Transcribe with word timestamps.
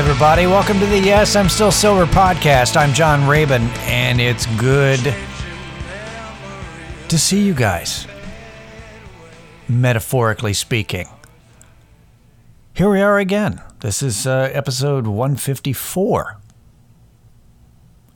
everybody. 0.00 0.46
Welcome 0.46 0.80
to 0.80 0.86
the 0.86 0.98
Yes, 0.98 1.36
I'm 1.36 1.50
Still 1.50 1.70
Sober 1.70 2.10
podcast. 2.10 2.74
I'm 2.74 2.94
John 2.94 3.28
Rabin, 3.28 3.64
and 3.80 4.18
it's 4.18 4.46
good 4.58 5.14
to 7.10 7.18
see 7.18 7.44
you 7.44 7.52
guys, 7.52 8.06
metaphorically 9.68 10.54
speaking. 10.54 11.06
Here 12.72 12.88
we 12.88 13.02
are 13.02 13.18
again. 13.18 13.60
This 13.80 14.02
is 14.02 14.26
uh, 14.26 14.48
episode 14.54 15.06
154. 15.06 16.38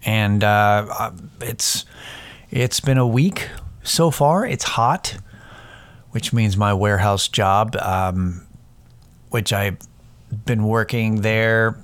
And 0.07 0.43
uh, 0.43 0.87
uh, 0.91 1.13
it's 1.43 1.85
it's 2.51 2.81
been 2.81 2.97
a 2.97 3.07
week 3.07 3.51
so 3.83 4.11
far. 4.11 4.47
It's 4.47 4.65
hot, 4.65 5.19
which 6.13 6.33
means 6.33 6.57
my 6.57 6.73
warehouse 6.73 7.29
job, 7.29 7.77
um, 7.77 8.47
which 9.29 9.53
I've 9.53 9.77
been 10.47 10.65
working 10.65 11.21
there 11.21 11.84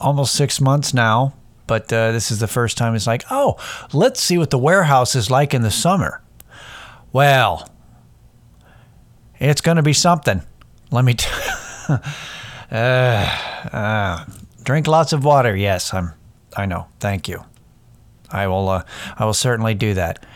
almost 0.00 0.34
six 0.34 0.60
months 0.60 0.94
now. 0.94 1.34
But 1.66 1.92
uh, 1.92 2.10
this 2.10 2.32
is 2.32 2.40
the 2.40 2.48
first 2.48 2.76
time 2.76 2.96
it's 2.96 3.06
like, 3.06 3.24
oh, 3.30 3.56
let's 3.92 4.20
see 4.20 4.36
what 4.38 4.50
the 4.50 4.58
warehouse 4.58 5.14
is 5.14 5.30
like 5.30 5.54
in 5.54 5.62
the 5.62 5.70
summer. 5.70 6.20
Well, 7.12 7.70
it's 9.38 9.60
going 9.60 9.76
to 9.76 9.82
be 9.82 9.92
something. 9.92 10.42
Let 10.90 11.04
me. 11.04 11.14
T- 11.14 11.28
uh, 11.88 13.38
uh, 13.72 14.24
drink 14.64 14.88
lots 14.88 15.12
of 15.12 15.24
water. 15.24 15.54
Yes, 15.54 15.94
I'm. 15.94 16.12
I 16.56 16.66
know. 16.66 16.86
Thank 16.98 17.28
you. 17.28 17.44
I 18.30 18.48
will. 18.48 18.68
Uh, 18.68 18.82
I 19.16 19.24
will 19.24 19.34
certainly 19.34 19.74
do 19.74 19.94
that. 19.94 20.26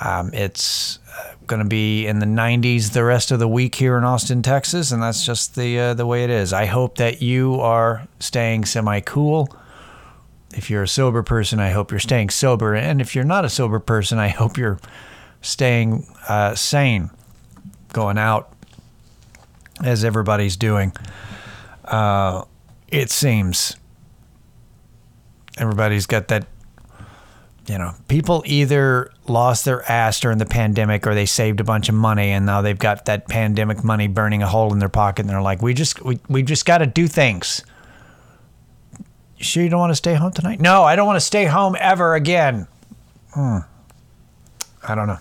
Um, 0.00 0.30
it's 0.34 0.98
going 1.46 1.62
to 1.62 1.68
be 1.68 2.06
in 2.06 2.18
the 2.18 2.26
90s 2.26 2.92
the 2.92 3.04
rest 3.04 3.30
of 3.30 3.38
the 3.38 3.48
week 3.48 3.74
here 3.74 3.96
in 3.96 4.04
Austin, 4.04 4.42
Texas, 4.42 4.92
and 4.92 5.02
that's 5.02 5.24
just 5.24 5.54
the 5.54 5.78
uh, 5.78 5.94
the 5.94 6.06
way 6.06 6.24
it 6.24 6.30
is. 6.30 6.52
I 6.52 6.66
hope 6.66 6.96
that 6.96 7.22
you 7.22 7.60
are 7.60 8.06
staying 8.20 8.64
semi 8.64 9.00
cool. 9.00 9.54
If 10.54 10.70
you're 10.70 10.82
a 10.82 10.88
sober 10.88 11.22
person, 11.22 11.60
I 11.60 11.70
hope 11.70 11.90
you're 11.90 12.00
staying 12.00 12.30
sober, 12.30 12.74
and 12.74 13.00
if 13.00 13.14
you're 13.14 13.24
not 13.24 13.44
a 13.44 13.48
sober 13.48 13.78
person, 13.78 14.18
I 14.18 14.28
hope 14.28 14.58
you're 14.58 14.78
staying 15.40 16.06
uh, 16.28 16.54
sane, 16.54 17.10
going 17.92 18.18
out 18.18 18.52
as 19.82 20.04
everybody's 20.04 20.56
doing. 20.56 20.92
Uh, 21.84 22.44
it 22.88 23.10
seems 23.10 23.76
everybody's 25.58 26.06
got 26.06 26.28
that 26.28 26.46
you 27.66 27.78
know, 27.78 27.94
people 28.08 28.42
either 28.46 29.12
lost 29.26 29.64
their 29.64 29.88
ass 29.90 30.18
during 30.20 30.38
the 30.38 30.46
pandemic 30.46 31.06
or 31.06 31.14
they 31.14 31.26
saved 31.26 31.60
a 31.60 31.64
bunch 31.64 31.88
of 31.88 31.94
money 31.94 32.30
and 32.30 32.44
now 32.44 32.60
they've 32.60 32.78
got 32.78 33.04
that 33.04 33.28
pandemic 33.28 33.84
money 33.84 34.08
burning 34.08 34.42
a 34.42 34.48
hole 34.48 34.72
in 34.72 34.78
their 34.78 34.88
pocket 34.88 35.22
and 35.22 35.30
they're 35.30 35.42
like, 35.42 35.62
we 35.62 35.72
just 35.74 36.02
we, 36.04 36.18
we 36.28 36.42
just 36.42 36.66
got 36.66 36.78
to 36.78 36.86
do 36.86 37.06
things. 37.06 37.62
You 39.38 39.44
sure 39.44 39.62
you 39.62 39.68
don't 39.68 39.80
want 39.80 39.90
to 39.92 39.96
stay 39.96 40.14
home 40.14 40.32
tonight? 40.32 40.60
No, 40.60 40.82
I 40.82 40.96
don't 40.96 41.06
want 41.06 41.16
to 41.16 41.24
stay 41.24 41.44
home 41.44 41.76
ever 41.78 42.14
again. 42.14 42.66
Hmm. 43.32 43.58
I 44.82 44.94
don't 44.94 45.06
know. 45.06 45.18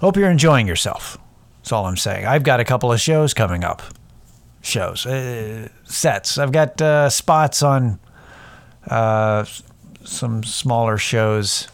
Hope 0.00 0.16
you're 0.16 0.30
enjoying 0.30 0.66
yourself. 0.66 1.16
That's 1.58 1.72
all 1.72 1.86
I'm 1.86 1.96
saying. 1.96 2.26
I've 2.26 2.42
got 2.42 2.60
a 2.60 2.64
couple 2.64 2.92
of 2.92 3.00
shows 3.00 3.32
coming 3.32 3.64
up. 3.64 3.82
Shows, 4.62 5.06
uh, 5.06 5.68
sets. 5.84 6.38
I've 6.38 6.52
got 6.52 6.80
uh, 6.80 7.08
spots 7.10 7.62
on 7.62 7.98
uh, 8.88 9.44
some 10.04 10.42
smaller 10.44 10.96
shows 10.96 11.68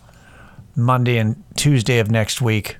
Monday 0.76 1.18
and 1.18 1.42
Tuesday 1.56 1.98
of 1.98 2.10
next 2.10 2.40
week. 2.40 2.76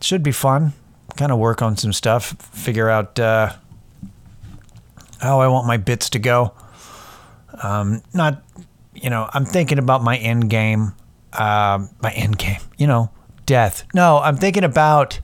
Should 0.00 0.22
be 0.22 0.32
fun. 0.32 0.72
Kind 1.16 1.32
of 1.32 1.38
work 1.38 1.62
on 1.62 1.76
some 1.76 1.92
stuff, 1.92 2.36
figure 2.52 2.88
out 2.88 3.18
uh, 3.18 3.52
how 5.20 5.40
I 5.40 5.48
want 5.48 5.66
my 5.66 5.76
bits 5.76 6.10
to 6.10 6.18
go. 6.18 6.54
Um, 7.62 8.02
not, 8.14 8.42
you 8.94 9.10
know, 9.10 9.28
I'm 9.32 9.44
thinking 9.44 9.78
about 9.78 10.04
my 10.04 10.16
end 10.16 10.48
game. 10.48 10.92
Uh, 11.32 11.86
my 12.00 12.12
end 12.12 12.38
game, 12.38 12.60
you 12.76 12.86
know, 12.86 13.10
death. 13.46 13.84
No, 13.94 14.18
I'm 14.18 14.36
thinking 14.36 14.64
about 14.64 15.20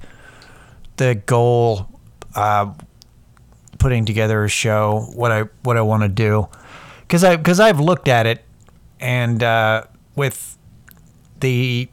the 0.97 1.15
goal, 1.15 1.89
uh, 2.35 2.73
putting 3.79 4.05
together 4.05 4.45
a 4.45 4.49
show, 4.49 5.09
what 5.15 5.31
I 5.33 5.43
what 5.63 5.77
I 5.77 5.83
want 5.83 6.03
to 6.03 6.09
do, 6.09 6.49
because 7.03 7.25
I 7.25 7.37
because 7.37 7.61
I've 7.61 7.81
looked 7.81 8.09
at 8.09 8.27
it 8.27 8.45
and 9.05 9.43
uh, 9.43 9.85
with 10.17 10.57
the 11.41 11.89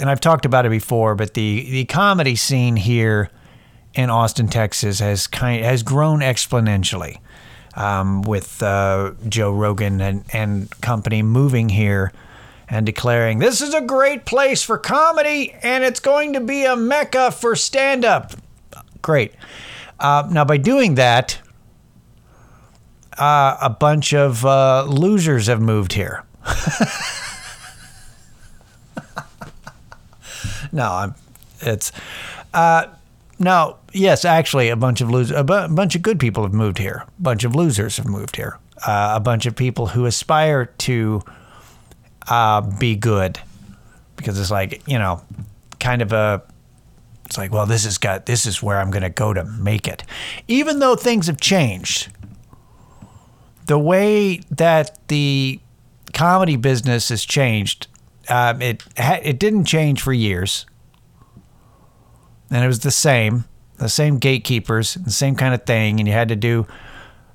and 0.00 0.10
I've 0.10 0.20
talked 0.20 0.44
about 0.44 0.66
it 0.66 0.70
before, 0.70 1.14
but 1.14 1.34
the 1.34 1.70
the 1.70 1.84
comedy 1.84 2.36
scene 2.36 2.76
here 2.76 3.30
in 3.94 4.10
Austin, 4.10 4.48
Texas, 4.48 4.98
has 4.98 5.26
kind 5.28 5.64
has 5.64 5.82
grown 5.82 6.18
exponentially 6.18 7.18
um, 7.74 8.22
with 8.22 8.60
uh, 8.62 9.12
Joe 9.28 9.52
Rogan 9.52 10.00
and 10.00 10.24
and 10.32 10.68
company 10.80 11.22
moving 11.22 11.68
here 11.68 12.12
and 12.68 12.84
declaring 12.84 13.38
this 13.38 13.60
is 13.60 13.72
a 13.72 13.80
great 13.80 14.26
place 14.26 14.62
for 14.62 14.78
comedy 14.78 15.54
and 15.62 15.84
it's 15.84 16.00
going 16.00 16.32
to 16.32 16.40
be 16.40 16.64
a 16.64 16.76
mecca 16.76 17.30
for 17.30 17.54
stand 17.54 18.04
up. 18.04 18.32
Great. 19.00 19.32
Uh, 20.00 20.28
now, 20.30 20.44
by 20.44 20.56
doing 20.56 20.96
that, 20.96 21.40
uh, 23.16 23.56
a 23.62 23.70
bunch 23.70 24.12
of 24.12 24.44
uh, 24.44 24.84
losers 24.84 25.46
have 25.46 25.60
moved 25.60 25.92
here. 25.92 26.24
no, 30.72 30.90
I'm. 30.90 31.14
It's. 31.60 31.92
Uh, 32.54 32.86
no, 33.38 33.76
yes, 33.92 34.24
actually, 34.24 34.68
a 34.68 34.76
bunch 34.76 35.00
of 35.00 35.10
losers, 35.10 35.36
a 35.36 35.44
bu- 35.44 35.68
bunch 35.68 35.94
of 35.94 36.02
good 36.02 36.18
people 36.18 36.42
have 36.42 36.52
moved 36.52 36.78
here. 36.78 37.04
A 37.06 37.22
bunch 37.22 37.44
of 37.44 37.54
losers 37.54 37.96
have 37.96 38.06
moved 38.06 38.36
here. 38.36 38.58
Uh, 38.86 39.12
a 39.14 39.20
bunch 39.20 39.46
of 39.46 39.56
people 39.56 39.88
who 39.88 40.06
aspire 40.06 40.66
to 40.66 41.22
uh, 42.28 42.60
be 42.60 42.96
good, 42.96 43.38
because 44.16 44.38
it's 44.38 44.50
like 44.50 44.82
you 44.86 44.98
know, 44.98 45.22
kind 45.80 46.02
of 46.02 46.12
a. 46.12 46.42
It's 47.26 47.36
like, 47.36 47.52
well, 47.52 47.66
this 47.66 47.84
has 47.84 47.98
got 47.98 48.26
this 48.26 48.46
is 48.46 48.62
where 48.62 48.80
I'm 48.80 48.90
going 48.90 49.02
to 49.02 49.10
go 49.10 49.34
to 49.34 49.44
make 49.44 49.86
it, 49.86 50.02
even 50.48 50.78
though 50.78 50.96
things 50.96 51.26
have 51.26 51.40
changed. 51.40 52.08
The 53.66 53.78
way 53.78 54.38
that 54.50 54.98
the 55.08 55.60
comedy 56.12 56.56
business 56.56 57.08
has 57.08 57.24
changed. 57.24 57.86
Um, 58.28 58.60
it 58.60 58.84
ha- 58.96 59.20
it 59.22 59.38
didn't 59.38 59.64
change 59.64 60.02
for 60.02 60.12
years, 60.12 60.66
and 62.50 62.62
it 62.62 62.66
was 62.66 62.80
the 62.80 62.90
same, 62.90 63.44
the 63.78 63.88
same 63.88 64.18
gatekeepers, 64.18 64.94
the 64.94 65.10
same 65.10 65.34
kind 65.34 65.54
of 65.54 65.64
thing, 65.64 65.98
and 65.98 66.06
you 66.06 66.12
had 66.12 66.28
to 66.28 66.36
do, 66.36 66.66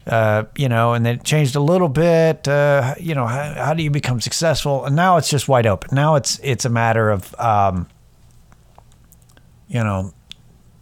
uh, 0.06 0.44
you 0.56 0.70
know, 0.70 0.94
and 0.94 1.06
then 1.06 1.16
it 1.16 1.24
changed 1.24 1.56
a 1.56 1.60
little 1.60 1.90
bit. 1.90 2.48
Uh, 2.48 2.94
you 3.00 3.16
know, 3.16 3.26
how, 3.26 3.54
how, 3.54 3.74
do 3.74 3.82
you 3.82 3.90
become 3.90 4.22
successful? 4.22 4.86
And 4.86 4.96
now 4.96 5.18
it's 5.18 5.30
just 5.30 5.48
wide 5.48 5.66
open. 5.66 5.96
Now 5.96 6.16
it's 6.16 6.40
it's 6.44 6.66
a 6.66 6.70
matter 6.70 7.10
of, 7.10 7.34
um, 7.40 7.88
you 9.68 9.84
know, 9.84 10.14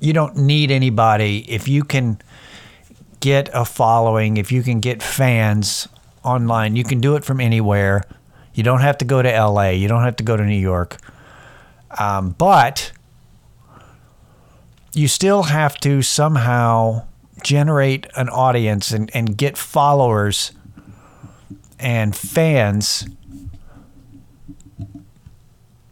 you 0.02 0.12
don't 0.12 0.36
need 0.36 0.72
anybody 0.72 1.50
if 1.50 1.70
you 1.70 1.84
can 1.84 2.20
get 3.22 3.50
a 3.54 3.64
following, 3.64 4.36
if 4.36 4.52
you 4.52 4.62
can 4.64 4.82
get 4.82 5.02
fans 5.02 5.88
online. 6.24 6.76
You 6.76 6.84
can 6.84 7.00
do 7.00 7.16
it 7.16 7.24
from 7.24 7.40
anywhere. 7.40 8.04
You 8.54 8.64
don't 8.64 8.82
have 8.82 8.98
to 9.00 9.06
go 9.06 9.22
to 9.22 9.30
LA. 9.30 9.70
You 9.70 9.88
don't 9.88 10.04
have 10.04 10.18
to 10.18 10.24
go 10.24 10.36
to 10.36 10.44
New 10.44 10.60
York. 10.60 10.98
Um, 12.00 12.36
but 12.38 12.92
you 14.94 15.08
still 15.08 15.44
have 15.44 15.78
to 15.82 16.02
somehow 16.02 17.06
generate 17.44 18.08
an 18.16 18.30
audience 18.30 18.92
and, 18.92 19.10
and 19.14 19.38
get 19.38 19.58
followers 19.58 20.52
and 21.80 22.16
fans 22.16 23.08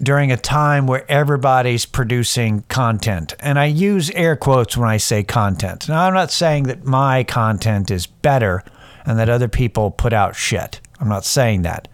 during 0.02 0.32
a 0.32 0.38
time 0.38 0.88
where 0.88 1.10
everybody's 1.12 1.86
producing 1.86 2.64
content. 2.70 3.34
And 3.40 3.60
I 3.60 3.66
use 3.66 4.10
air 4.12 4.36
quotes 4.36 4.78
when 4.78 4.88
I 4.88 4.98
say 4.98 5.24
content. 5.24 5.90
Now, 5.90 6.06
I'm 6.06 6.14
not 6.14 6.32
saying 6.32 6.64
that 6.64 6.86
my 6.86 7.24
content 7.24 7.92
is 7.92 8.06
better 8.06 8.64
and 9.10 9.18
that 9.18 9.28
other 9.28 9.48
people 9.48 9.90
put 9.90 10.14
out 10.14 10.36
shit. 10.36 10.80
I'm 11.00 11.10
not 11.10 11.26
saying 11.26 11.64
that. 11.64 11.88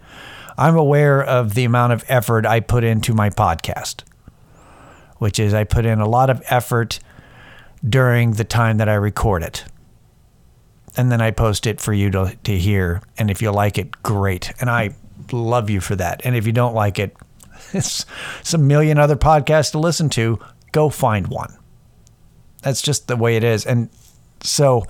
I'm 0.58 0.76
aware 0.76 1.24
of 1.24 1.54
the 1.54 1.64
amount 1.64 1.94
of 1.94 2.04
effort 2.08 2.44
I 2.44 2.60
put 2.60 2.84
into 2.84 3.14
my 3.14 3.30
podcast, 3.30 4.02
which 5.16 5.38
is 5.38 5.54
I 5.54 5.64
put 5.64 5.86
in 5.86 5.98
a 5.98 6.06
lot 6.06 6.28
of 6.28 6.42
effort 6.50 7.00
during 7.82 8.32
the 8.32 8.44
time 8.44 8.76
that 8.76 8.90
I 8.90 8.94
record 8.96 9.42
it. 9.42 9.64
And 10.98 11.10
then 11.10 11.22
I 11.22 11.30
post 11.30 11.66
it 11.66 11.80
for 11.80 11.94
you 11.94 12.10
to, 12.10 12.36
to 12.44 12.58
hear. 12.58 13.00
And 13.16 13.30
if 13.30 13.40
you 13.40 13.50
like 13.50 13.78
it, 13.78 14.02
great. 14.02 14.52
And 14.60 14.68
I 14.68 14.90
love 15.32 15.70
you 15.70 15.80
for 15.80 15.96
that. 15.96 16.20
And 16.22 16.36
if 16.36 16.46
you 16.46 16.52
don't 16.52 16.74
like 16.74 16.98
it, 16.98 17.16
it's, 17.72 18.04
it's 18.40 18.52
a 18.52 18.58
million 18.58 18.98
other 18.98 19.16
podcasts 19.16 19.72
to 19.72 19.78
listen 19.78 20.10
to. 20.10 20.38
Go 20.72 20.90
find 20.90 21.28
one. 21.28 21.56
That's 22.60 22.82
just 22.82 23.08
the 23.08 23.16
way 23.16 23.36
it 23.36 23.44
is. 23.44 23.64
And 23.64 23.88
so 24.42 24.84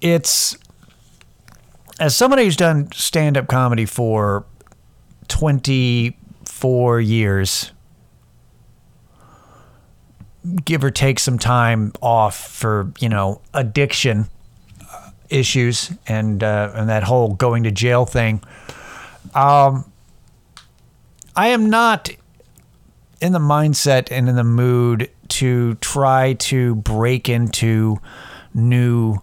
it's 0.00 0.56
as 1.98 2.16
somebody 2.16 2.44
who's 2.44 2.56
done 2.56 2.90
stand 2.92 3.36
up 3.36 3.46
comedy 3.46 3.84
for 3.84 4.44
24 5.28 7.00
years, 7.00 7.72
give 10.64 10.82
or 10.82 10.90
take 10.90 11.18
some 11.18 11.38
time 11.38 11.92
off 12.00 12.36
for 12.36 12.92
you 12.98 13.08
know 13.08 13.40
addiction 13.52 14.26
issues 15.28 15.92
and 16.06 16.42
uh, 16.42 16.72
and 16.74 16.88
that 16.88 17.02
whole 17.04 17.34
going 17.34 17.62
to 17.64 17.70
jail 17.70 18.04
thing. 18.06 18.42
Um, 19.34 19.90
I 21.36 21.48
am 21.48 21.70
not 21.70 22.10
in 23.20 23.32
the 23.32 23.38
mindset 23.38 24.08
and 24.10 24.28
in 24.28 24.36
the 24.36 24.44
mood 24.44 25.10
to 25.28 25.74
try 25.76 26.32
to 26.34 26.74
break 26.76 27.28
into 27.28 27.98
new 28.54 29.18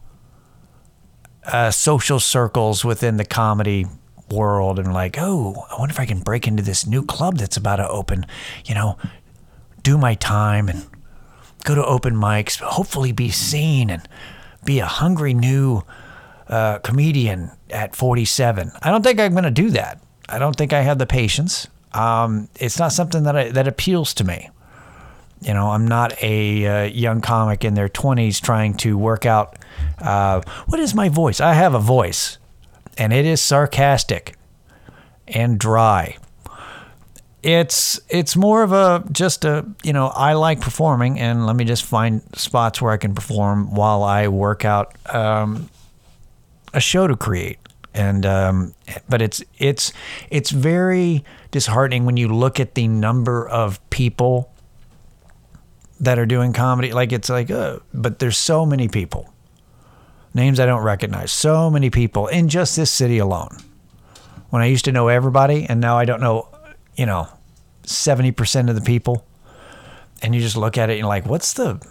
uh, 1.48 1.72
social 1.72 2.20
circles 2.20 2.84
within 2.84 3.18
the 3.18 3.26
comedy 3.26 3.86
world 4.30 4.80
and 4.80 4.94
like, 4.94 5.18
oh, 5.18 5.66
I 5.72 5.80
wonder 5.80 5.94
if 5.94 6.00
I 6.00 6.06
can 6.06 6.20
break 6.20 6.48
into 6.48 6.64
this 6.64 6.86
new 6.86 7.04
club 7.04 7.38
that's 7.38 7.58
about 7.58 7.78
to 7.78 7.88
open. 7.88 8.26
You 8.66 8.76
know, 8.76 8.98
do 9.84 9.98
my 9.98 10.16
time 10.16 10.68
and 10.68 10.86
go 11.64 11.76
to 11.76 11.86
open 11.86 12.16
mics, 12.16 12.60
hopefully 12.60 13.12
be 13.12 13.30
seen 13.30 13.90
and 13.90 14.08
be 14.66 14.80
a 14.80 14.86
hungry 14.86 15.34
new 15.34 15.84
uh, 16.50 16.80
comedian 16.80 17.52
at 17.70 17.96
47. 17.96 18.72
I 18.82 18.90
don't 18.90 19.04
think 19.04 19.20
I'm 19.20 19.32
going 19.32 19.44
to 19.44 19.52
do 19.52 19.70
that. 19.72 20.02
I 20.30 20.40
don't 20.40 20.56
think 20.56 20.74
I 20.74 20.82
have 20.82 20.98
the 20.98 21.06
patience. 21.06 21.68
Um, 21.94 22.50
it's 22.60 22.78
not 22.78 22.92
something 22.92 23.24
that 23.24 23.36
I, 23.36 23.50
that 23.50 23.68
appeals 23.68 24.14
to 24.16 24.24
me. 24.24 24.50
You 25.42 25.54
know, 25.54 25.70
I'm 25.70 25.88
not 25.88 26.22
a 26.24 26.66
uh, 26.66 26.84
young 26.86 27.22
comic 27.22 27.64
in 27.64 27.76
their 27.76 27.90
20s 27.90 28.42
trying 28.42 28.76
to 28.78 28.98
work 28.98 29.26
out 29.26 29.58
uh, 30.00 30.42
what 30.66 30.80
is 30.80 30.96
my 30.96 31.10
voice. 31.10 31.40
I 31.40 31.54
have 31.54 31.74
a 31.74 31.80
voice, 31.80 32.38
and 32.98 33.14
it 33.14 33.26
is 33.26 33.42
sarcastic 33.42 34.36
and 35.28 35.60
dry. 35.60 36.18
It's 37.44 38.00
it's 38.10 38.36
more 38.36 38.64
of 38.64 38.72
a 38.72 39.04
just 39.12 39.46
a 39.46 39.66
you 39.84 39.94
know 39.94 40.08
I 40.08 40.34
like 40.34 40.60
performing, 40.60 41.20
and 41.20 41.46
let 41.46 41.56
me 41.56 41.66
just 41.66 41.84
find 41.84 42.24
spots 42.36 42.82
where 42.82 42.92
I 42.92 42.98
can 42.98 43.14
perform 43.14 43.74
while 43.74 44.04
I 44.04 44.28
work 44.28 44.66
out 44.66 44.96
um, 45.14 45.70
a 46.74 46.80
show 46.80 47.08
to 47.08 47.16
create 47.16 47.60
and 47.98 48.26
um, 48.26 48.74
but 49.10 49.22
it's 49.22 49.44
it's 49.58 49.92
it's 50.30 50.52
very 50.52 51.24
disheartening 51.52 52.06
when 52.06 52.16
you 52.16 52.28
look 52.28 52.60
at 52.60 52.76
the 52.76 52.88
number 52.88 53.48
of 53.48 53.88
people 53.90 54.52
that 56.00 56.20
are 56.20 56.26
doing 56.26 56.54
comedy. 56.54 56.92
Like 56.94 57.12
it's 57.12 57.30
like, 57.30 57.50
uh, 57.50 57.80
but 57.94 58.20
there's 58.20 58.38
so 58.38 58.66
many 58.66 58.88
people, 58.88 59.34
names 60.34 60.60
I 60.60 60.66
don't 60.66 60.84
recognize, 60.84 61.32
so 61.32 61.70
many 61.70 61.90
people 61.90 62.28
in 62.28 62.50
just 62.50 62.76
this 62.76 62.92
city 62.92 63.18
alone. 63.18 63.58
When 64.50 64.62
I 64.62 64.68
used 64.68 64.86
to 64.86 64.92
know 64.92 65.10
everybody, 65.10 65.66
and 65.68 65.82
now 65.82 65.98
I 65.98 66.06
don't 66.06 66.22
know, 66.22 66.48
you 66.96 67.06
know, 67.06 67.28
seventy 67.84 68.32
percent 68.32 68.70
of 68.70 68.76
the 68.76 68.82
people, 68.82 69.26
and 70.22 70.34
you 70.34 70.42
just 70.42 70.56
look 70.56 70.78
at 70.78 70.90
it 70.90 70.94
and 70.94 71.00
you're 71.00 71.08
like, 71.10 71.26
what's 71.26 71.54
the, 71.54 71.86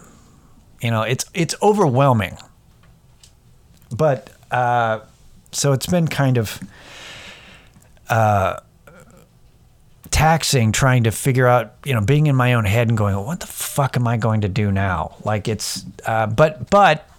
you 0.81 0.89
know, 0.89 1.03
it's 1.03 1.25
it's 1.33 1.53
overwhelming. 1.61 2.37
But 3.95 4.31
uh, 4.51 5.01
so 5.51 5.71
it's 5.73 5.85
been 5.85 6.07
kind 6.07 6.37
of 6.37 6.59
uh, 8.09 8.59
taxing 10.11 10.71
trying 10.71 11.03
to 11.03 11.11
figure 11.11 11.47
out, 11.47 11.73
you 11.85 11.93
know, 11.93 12.01
being 12.01 12.27
in 12.27 12.35
my 12.35 12.53
own 12.53 12.65
head 12.65 12.89
and 12.89 12.97
going, 12.97 13.15
well, 13.15 13.25
what 13.25 13.39
the 13.39 13.47
fuck 13.47 13.97
am 13.97 14.07
I 14.07 14.17
going 14.17 14.41
to 14.41 14.49
do 14.49 14.71
now? 14.71 15.15
Like 15.23 15.47
it's, 15.47 15.85
uh, 16.05 16.27
but 16.27 16.69
but 16.69 17.09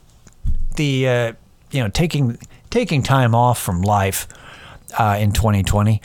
the 0.77 1.09
uh, 1.09 1.33
you 1.71 1.83
know 1.83 1.89
taking 1.89 2.39
taking 2.71 3.03
time 3.03 3.35
off 3.35 3.61
from 3.61 3.83
life 3.83 4.29
uh, 4.99 5.17
in 5.19 5.33
2020. 5.33 6.01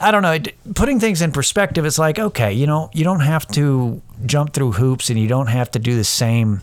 I 0.00 0.10
don't 0.10 0.22
know. 0.22 0.38
Putting 0.74 0.98
things 1.00 1.22
in 1.22 1.32
perspective, 1.32 1.86
it's 1.86 1.98
like 1.98 2.18
okay, 2.18 2.52
you 2.52 2.66
know, 2.66 2.90
you 2.92 3.04
don't 3.04 3.20
have 3.20 3.46
to 3.48 4.02
jump 4.26 4.52
through 4.52 4.72
hoops 4.72 5.10
and 5.10 5.18
you 5.18 5.28
don't 5.28 5.46
have 5.46 5.70
to 5.72 5.78
do 5.78 5.96
the 5.96 6.04
same 6.04 6.62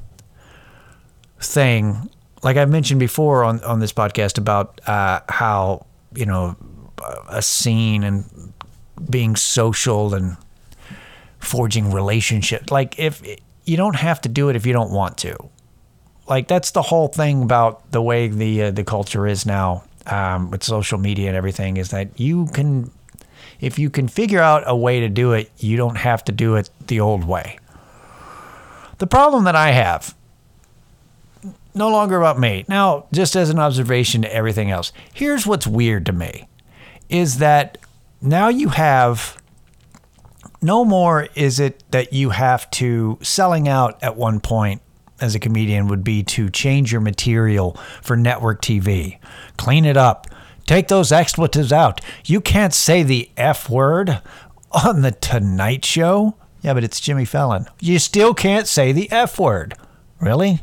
thing 1.39 2.09
like 2.43 2.57
I've 2.57 2.69
mentioned 2.69 2.99
before 2.99 3.43
on, 3.43 3.63
on 3.63 3.79
this 3.79 3.93
podcast 3.93 4.37
about 4.37 4.81
uh, 4.87 5.21
how, 5.29 5.85
you 6.15 6.25
know, 6.25 6.55
a 7.29 7.41
scene 7.41 8.03
and 8.03 8.53
being 9.09 9.35
social 9.35 10.13
and 10.13 10.37
forging 11.39 11.91
relationships. 11.91 12.71
Like, 12.71 12.99
if 12.99 13.21
you 13.65 13.77
don't 13.77 13.95
have 13.95 14.21
to 14.21 14.29
do 14.29 14.49
it 14.49 14.55
if 14.55 14.65
you 14.65 14.73
don't 14.73 14.91
want 14.91 15.17
to. 15.19 15.37
Like, 16.27 16.47
that's 16.47 16.71
the 16.71 16.81
whole 16.81 17.07
thing 17.07 17.43
about 17.43 17.91
the 17.91 18.01
way 18.01 18.27
the, 18.27 18.63
uh, 18.63 18.71
the 18.71 18.83
culture 18.83 19.27
is 19.27 19.45
now 19.45 19.83
um, 20.07 20.51
with 20.51 20.63
social 20.63 20.97
media 20.97 21.27
and 21.27 21.37
everything 21.37 21.77
is 21.77 21.89
that 21.89 22.19
you 22.19 22.47
can, 22.47 22.91
if 23.59 23.77
you 23.77 23.89
can 23.89 24.07
figure 24.07 24.39
out 24.39 24.63
a 24.65 24.75
way 24.75 24.99
to 25.01 25.09
do 25.09 25.33
it, 25.33 25.51
you 25.57 25.77
don't 25.77 25.97
have 25.97 26.23
to 26.25 26.31
do 26.31 26.55
it 26.55 26.69
the 26.87 26.99
old 26.99 27.23
way. 27.23 27.57
The 28.99 29.07
problem 29.07 29.45
that 29.45 29.55
I 29.55 29.71
have 29.71 30.15
no 31.73 31.89
longer 31.89 32.17
about 32.17 32.39
me. 32.39 32.65
Now, 32.67 33.05
just 33.11 33.35
as 33.35 33.49
an 33.49 33.59
observation 33.59 34.21
to 34.23 34.33
everything 34.33 34.71
else, 34.71 34.91
here's 35.13 35.47
what's 35.47 35.65
weird 35.65 36.05
to 36.07 36.13
me 36.13 36.47
is 37.09 37.39
that 37.39 37.77
now 38.21 38.47
you 38.49 38.69
have 38.69 39.41
no 40.61 40.85
more 40.85 41.27
is 41.35 41.59
it 41.59 41.83
that 41.91 42.13
you 42.13 42.29
have 42.29 42.69
to 42.71 43.17
selling 43.21 43.67
out 43.67 44.01
at 44.03 44.15
one 44.15 44.39
point 44.39 44.81
as 45.19 45.35
a 45.35 45.39
comedian 45.39 45.87
would 45.87 46.03
be 46.03 46.23
to 46.23 46.49
change 46.49 46.91
your 46.91 47.01
material 47.01 47.77
for 48.01 48.17
network 48.17 48.61
TV, 48.61 49.19
clean 49.57 49.85
it 49.85 49.97
up, 49.97 50.27
take 50.65 50.87
those 50.87 51.11
expletives 51.11 51.71
out. 51.71 52.01
You 52.25 52.41
can't 52.41 52.73
say 52.73 53.03
the 53.03 53.29
F 53.37 53.69
word 53.69 54.21
on 54.71 55.01
the 55.01 55.11
Tonight 55.11 55.85
Show. 55.85 56.35
Yeah, 56.61 56.73
but 56.73 56.83
it's 56.83 56.99
Jimmy 56.99 57.25
Fallon. 57.25 57.65
You 57.79 57.99
still 57.99 58.33
can't 58.33 58.67
say 58.67 58.91
the 58.91 59.11
F 59.11 59.39
word. 59.39 59.75
Really? 60.19 60.61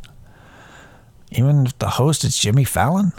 Even 1.31 1.67
if 1.67 1.79
the 1.79 1.91
host 1.91 2.25
is 2.25 2.39
Jimmy 2.39 2.65
Fallon, 2.65 3.13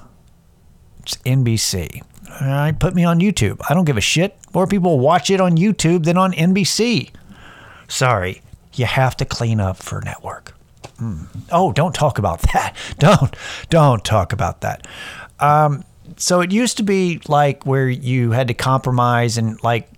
it's 1.00 1.18
NBC. 1.18 2.04
All 2.30 2.48
right, 2.48 2.78
put 2.78 2.94
me 2.96 3.04
on 3.04 3.20
YouTube. 3.20 3.62
I 3.70 3.74
don't 3.74 3.86
give 3.86 3.98
a 3.98 4.02
shit. 4.02 4.38
More 4.54 4.68
people 4.68 5.00
watch 5.00 5.30
it 5.30 5.42
on 5.42 5.58
YouTube 5.58 6.06
than 6.06 6.18
on 6.18 6.32
NBC. 6.34 7.12
Sorry, 7.88 8.42
you 8.74 8.86
have 8.86 9.18
to 9.18 9.26
clean 9.26 9.60
up 9.60 9.78
for 9.78 10.02
network. 10.02 10.54
Mm. 10.98 11.28
Oh, 11.52 11.72
don't 11.72 11.94
talk 11.94 12.18
about 12.18 12.42
that. 12.54 12.76
Don't, 12.98 13.36
don't 13.70 14.04
talk 14.04 14.34
about 14.34 14.62
that. 14.62 14.88
Um, 15.40 15.84
so 16.18 16.42
it 16.42 16.52
used 16.52 16.78
to 16.78 16.84
be 16.84 17.22
like 17.28 17.66
where 17.66 17.90
you 17.90 18.32
had 18.32 18.48
to 18.50 18.54
compromise 18.54 19.38
and 19.38 19.62
like, 19.64 19.90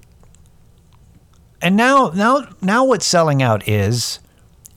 and 1.62 1.76
now, 1.76 2.12
now, 2.16 2.48
now 2.62 2.86
what 2.86 3.04
selling 3.04 3.42
out 3.44 3.68
is, 3.68 4.20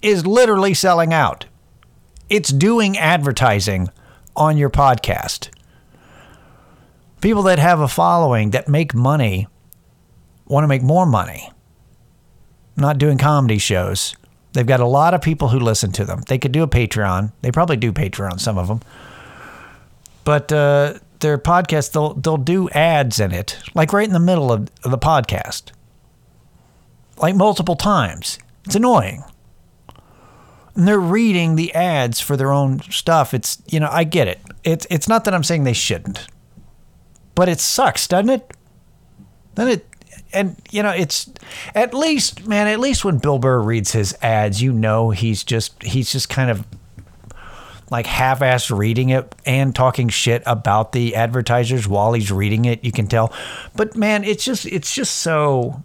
is 0.03 0.27
literally 0.27 0.75
selling 0.75 1.15
out 1.15 1.47
it's 2.31 2.51
doing 2.51 2.97
advertising 2.97 3.89
on 4.37 4.57
your 4.57 4.71
podcast. 4.71 5.51
People 7.25 7.45
that 7.45 7.59
have 7.59 7.81
a 7.81 7.89
following 7.89 8.51
that 8.51 8.69
make 8.69 8.93
money 8.93 9.47
want 10.47 10.63
to 10.63 10.69
make 10.69 10.83
more 10.83 11.07
money. 11.07 11.51
Not 12.77 12.99
doing 12.99 13.17
comedy 13.17 13.57
shows. 13.57 14.15
They've 14.53 14.67
got 14.67 14.81
a 14.81 14.87
lot 14.87 15.15
of 15.15 15.23
people 15.23 15.49
who 15.49 15.59
listen 15.59 15.91
to 15.93 16.05
them. 16.05 16.21
They 16.29 16.37
could 16.37 16.53
do 16.53 16.63
a 16.63 16.69
Patreon. 16.69 17.33
They 17.41 17.51
probably 17.51 17.79
do 17.79 17.95
Patreon, 17.95 18.41
some 18.41 18.59
of 18.59 18.69
them. 18.69 18.81
But 20.25 20.53
uh, 20.53 20.99
their 21.21 21.39
podcast, 21.39 21.93
they'll 21.93 22.13
they'll 22.13 22.37
do 22.37 22.69
ads 22.69 23.19
in 23.19 23.33
it, 23.33 23.59
like 23.75 23.95
right 23.95 24.07
in 24.07 24.13
the 24.13 24.21
middle 24.21 24.53
of, 24.53 24.67
the 24.83 24.99
podcast, 24.99 25.73
like 27.17 27.35
multiple 27.35 27.77
times. 27.77 28.39
It's 28.67 28.75
annoying 28.75 29.25
and 30.77 30.87
they're 30.87 31.01
reading 31.01 31.57
the 31.57 31.73
ads 31.75 32.21
for 32.21 32.37
their 32.37 32.53
own 32.53 32.81
stuff. 32.91 33.33
It's 33.33 33.63
you 33.67 33.81
know 33.81 33.89
I 33.91 34.05
get 34.05 34.29
it. 34.29 34.41
It's 34.63 34.87
it's 34.91 35.09
not 35.09 35.25
that 35.25 35.35
I'm 35.35 35.45
saying 35.45 35.65
they 35.65 35.73
shouldn't, 35.73 36.27
but 37.35 37.49
it 37.49 37.61
sucks, 37.61 38.07
doesn't 38.07 38.31
it? 38.31 38.53
Then 39.55 39.69
it 39.69 39.87
and 40.33 40.57
you 40.71 40.83
know 40.83 40.91
it's 40.91 41.31
at 41.75 41.95
least 41.95 42.47
man 42.47 42.67
at 42.67 42.81
least 42.81 43.05
when 43.05 43.19
Bill 43.19 43.39
Burr 43.39 43.61
reads 43.61 43.93
his 43.93 44.15
ads, 44.21 44.61
you 44.61 44.73
know 44.73 45.11
he's 45.11 45.45
just 45.45 45.83
he's 45.83 46.13
just 46.13 46.29
kind 46.29 46.51
of 46.51 46.67
like 47.91 48.07
half-ass 48.07 48.71
reading 48.71 49.11
it 49.11 49.35
and 49.47 49.75
talking 49.75 50.09
shit 50.09 50.43
about 50.47 50.93
the 50.93 51.15
advertisers 51.15 51.87
while 51.87 52.13
he's 52.13 52.33
reading 52.33 52.65
it. 52.65 52.83
You 52.83 52.91
can 52.91 53.07
tell, 53.07 53.33
but 53.77 53.97
man, 53.97 54.25
it's 54.25 54.45
just 54.45 54.67
it's 54.67 54.93
just 54.93 55.17
so 55.17 55.83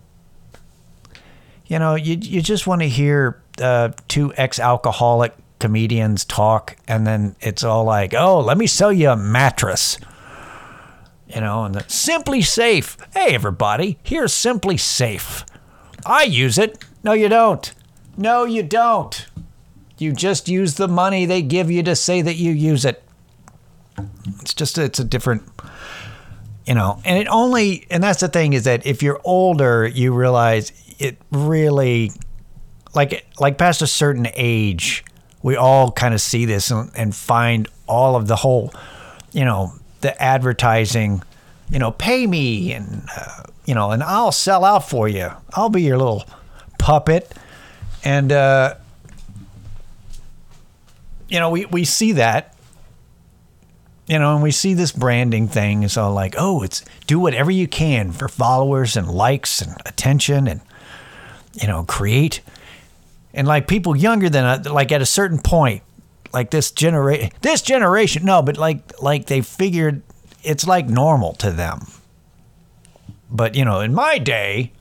you 1.68 1.78
know 1.78 1.96
you 1.96 2.18
you 2.20 2.42
just 2.42 2.66
want 2.66 2.82
to 2.82 2.90
hear 2.90 3.42
uh, 3.62 3.90
two 4.08 4.34
ex-alcoholic 4.38 5.34
comedians 5.60 6.26
talk, 6.26 6.78
and 6.88 7.06
then 7.06 7.36
it's 7.42 7.64
all 7.64 7.84
like, 7.84 8.14
"Oh, 8.14 8.40
let 8.40 8.58
me 8.58 8.66
sell 8.68 8.92
you 8.92 9.10
a 9.10 9.18
mattress." 9.18 9.98
You 11.30 11.42
know, 11.42 11.64
and 11.64 11.76
the 11.76 11.82
SimpliSafe. 11.82 12.98
Hey, 13.14 13.36
everybody, 13.36 14.00
here's 14.04 14.34
SimpliSafe. 14.34 15.48
I 16.06 16.24
use 16.24 16.58
it. 16.58 16.84
No, 17.04 17.14
you 17.14 17.30
don't. 17.30 17.72
No, 18.18 18.46
you 18.46 18.64
don't. 18.64 19.28
You 19.98 20.12
just 20.12 20.48
use 20.50 20.76
the 20.76 20.88
money 20.88 21.26
they 21.26 21.42
give 21.42 21.70
you 21.70 21.84
to 21.84 21.96
say 21.96 22.22
that 22.22 22.36
you 22.36 22.52
use 22.52 22.86
it. 22.86 23.04
It's 24.42 24.54
just 24.54 24.78
it's 24.78 25.00
a 25.00 25.04
different 25.04 25.44
you 26.66 26.76
know, 26.76 27.02
and 27.04 27.18
it 27.18 27.28
only 27.28 27.88
and 27.90 28.04
that's 28.04 28.20
the 28.20 28.28
thing 28.28 28.54
is 28.54 28.66
that 28.66 28.86
if 28.86 29.02
you're 29.02 29.20
older, 29.24 29.88
you 29.88 30.14
realize 30.14 30.72
it 31.00 31.18
really 31.32 32.12
like 32.94 33.26
like 33.40 33.58
past 33.58 33.82
a 33.82 33.88
certain 33.88 34.28
age, 34.36 35.04
we 35.42 35.56
all 35.56 35.92
kind 35.92 36.14
of 36.14 36.22
see 36.22 36.46
this 36.46 36.70
and, 36.70 36.92
and 36.96 37.16
find 37.16 37.68
all 37.88 38.16
of 38.16 38.28
the 38.28 38.36
whole, 38.36 38.72
you 39.32 39.46
know, 39.46 39.74
the 40.02 40.22
advertising, 40.22 41.24
you 41.70 41.80
know, 41.80 41.92
pay 41.92 42.26
me 42.28 42.74
and 42.74 43.08
uh, 43.16 43.44
you 43.66 43.76
know, 43.76 43.92
and 43.92 44.02
I'll 44.02 44.32
sell 44.32 44.66
out 44.66 44.90
for 44.90 45.08
you. 45.08 45.32
I'll 45.54 45.70
be 45.70 45.84
your 45.84 45.98
little 45.98 46.26
puppet, 46.78 47.32
and 48.04 48.32
uh, 48.32 48.76
you 51.28 51.40
know, 51.40 51.50
we 51.50 51.66
we 51.66 51.86
see 51.86 52.14
that. 52.14 52.56
You 54.08 54.18
know, 54.18 54.34
and 54.34 54.42
we 54.42 54.50
see 54.50 54.74
this 54.74 54.92
branding 54.92 55.48
thing. 55.48 55.84
It's 55.84 55.96
all 55.96 56.14
like, 56.14 56.34
oh, 56.36 56.64
it's 56.64 56.84
do 57.06 57.20
whatever 57.20 57.52
you 57.52 57.68
can 57.68 58.12
for 58.12 58.28
followers 58.28 58.98
and 58.98 59.08
likes 59.08 59.62
and 59.62 59.78
attention 59.86 60.48
and, 60.48 60.62
you 61.54 61.68
know, 61.68 61.84
create 61.84 62.42
and 63.34 63.48
like 63.48 63.68
people 63.68 63.96
younger 63.96 64.30
than 64.30 64.46
uh, 64.46 64.64
like 64.72 64.92
at 64.92 65.02
a 65.02 65.06
certain 65.06 65.40
point 65.40 65.84
like 66.34 66.52
this 66.52 66.72
generation 66.72 67.32
this 67.42 67.62
generation 67.62 68.26
no 68.26 68.42
but 68.42 68.58
like 68.58 69.02
like 69.02 69.26
they 69.28 69.42
figured 69.42 70.02
it's 70.44 70.66
like 70.66 70.88
normal 70.88 71.34
to 71.34 71.52
them. 71.52 71.88
But 73.30 73.56
you 73.56 73.66
know 73.66 73.80
in 73.82 73.94
my 73.94 74.18
day 74.18 74.72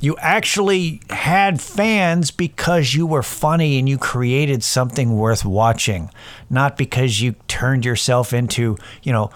you 0.00 0.16
actually 0.18 1.00
had 1.08 1.60
fans 1.60 2.30
because 2.30 2.94
you 2.94 3.06
were 3.06 3.22
funny 3.22 3.78
and 3.78 3.88
you 3.88 3.96
created 3.96 4.62
something 4.62 5.16
worth 5.16 5.44
watching 5.44 6.10
not 6.50 6.76
because 6.76 7.22
you 7.22 7.34
turned 7.48 7.84
yourself 7.84 8.32
into 8.32 8.76
you 9.02 9.12
know 9.12 9.30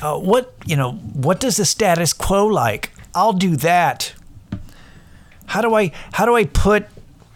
uh, 0.00 0.18
what 0.18 0.54
you 0.66 0.76
know 0.76 0.92
what 0.92 1.40
does 1.40 1.56
the 1.56 1.64
status 1.64 2.12
quo 2.12 2.46
like? 2.46 2.92
I'll 3.14 3.32
do 3.32 3.56
that. 3.56 4.12
How 5.46 5.60
do 5.60 5.74
I 5.74 5.92
how 6.12 6.26
do 6.26 6.34
I 6.34 6.44
put 6.44 6.86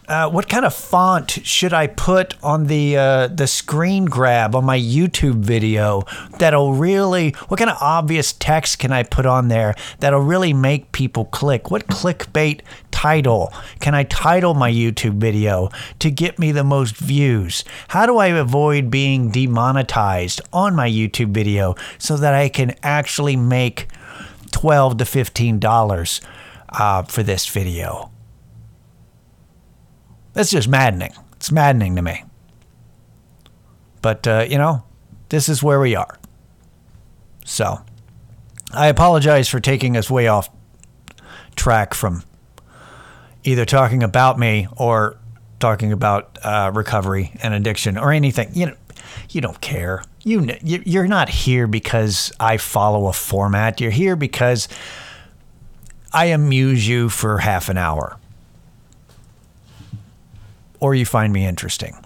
uh, 0.08 0.28
what 0.30 0.48
kind 0.48 0.64
of 0.64 0.74
font 0.74 1.30
should 1.44 1.72
I 1.72 1.86
put 1.86 2.34
on 2.42 2.66
the 2.66 2.96
uh, 2.96 3.28
the 3.28 3.46
screen 3.46 4.06
grab 4.06 4.54
on 4.54 4.64
my 4.64 4.78
YouTube 4.78 5.40
video 5.40 6.02
that'll 6.38 6.72
really 6.72 7.32
what 7.48 7.58
kind 7.58 7.70
of 7.70 7.76
obvious 7.80 8.32
text 8.32 8.78
can 8.78 8.90
I 8.90 9.02
put 9.02 9.26
on 9.26 9.48
there 9.48 9.74
that'll 10.00 10.20
really 10.20 10.52
make 10.52 10.92
people 10.92 11.26
click? 11.26 11.70
What 11.70 11.86
clickbait 11.86 12.62
title 12.90 13.52
can 13.80 13.94
I 13.94 14.04
title 14.04 14.54
my 14.54 14.72
YouTube 14.72 15.18
video 15.18 15.68
to 15.98 16.10
get 16.10 16.38
me 16.38 16.52
the 16.52 16.64
most 16.64 16.96
views? 16.96 17.62
How 17.88 18.06
do 18.06 18.16
I 18.16 18.28
avoid 18.28 18.90
being 18.90 19.30
demonetized 19.30 20.40
on 20.52 20.74
my 20.74 20.88
YouTube 20.88 21.32
video 21.32 21.74
so 21.98 22.16
that 22.16 22.34
I 22.34 22.48
can 22.48 22.74
actually 22.82 23.36
make 23.36 23.88
12 24.52 24.96
to 24.98 25.04
15 25.04 25.58
dollars 25.58 26.20
uh, 26.70 27.02
for 27.02 27.22
this 27.22 27.46
video. 27.46 28.10
That's 30.32 30.50
just 30.50 30.68
maddening. 30.68 31.12
It's 31.36 31.50
maddening 31.50 31.96
to 31.96 32.02
me. 32.02 32.24
But, 34.02 34.26
uh, 34.26 34.46
you 34.48 34.58
know, 34.58 34.84
this 35.28 35.48
is 35.48 35.62
where 35.62 35.80
we 35.80 35.94
are. 35.94 36.18
So, 37.44 37.80
I 38.72 38.88
apologize 38.88 39.48
for 39.48 39.60
taking 39.60 39.96
us 39.96 40.10
way 40.10 40.28
off 40.28 40.50
track 41.56 41.94
from 41.94 42.22
either 43.44 43.64
talking 43.64 44.02
about 44.02 44.38
me 44.38 44.68
or 44.76 45.16
talking 45.58 45.92
about 45.92 46.38
uh, 46.42 46.70
recovery 46.74 47.32
and 47.42 47.54
addiction 47.54 47.98
or 47.98 48.12
anything. 48.12 48.50
You 48.52 48.66
know, 48.66 48.76
you 49.30 49.40
don't 49.40 49.60
care. 49.60 50.02
You 50.22 50.46
you're 50.62 51.08
not 51.08 51.28
here 51.28 51.66
because 51.66 52.32
I 52.38 52.58
follow 52.58 53.06
a 53.06 53.12
format. 53.12 53.80
You're 53.80 53.90
here 53.90 54.16
because 54.16 54.68
I 56.12 56.26
amuse 56.26 56.86
you 56.86 57.08
for 57.08 57.38
half 57.38 57.68
an 57.68 57.78
hour. 57.78 58.17
Or 60.80 60.94
you 60.94 61.04
find 61.04 61.32
me 61.32 61.46
interesting. 61.46 61.96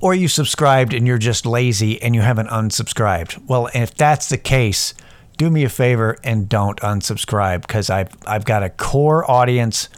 Or 0.00 0.14
you 0.14 0.28
subscribed 0.28 0.94
and 0.94 1.06
you're 1.06 1.18
just 1.18 1.44
lazy 1.44 2.00
and 2.00 2.14
you 2.14 2.20
haven't 2.20 2.48
unsubscribed. 2.48 3.46
Well, 3.46 3.68
if 3.74 3.94
that's 3.94 4.28
the 4.28 4.38
case, 4.38 4.94
do 5.36 5.50
me 5.50 5.64
a 5.64 5.68
favor 5.68 6.16
and 6.24 6.48
don't 6.48 6.78
unsubscribe 6.80 7.62
because 7.62 7.90
I've, 7.90 8.10
I've 8.26 8.44
got 8.44 8.62
a 8.62 8.70
core 8.70 9.30
audience. 9.30 9.88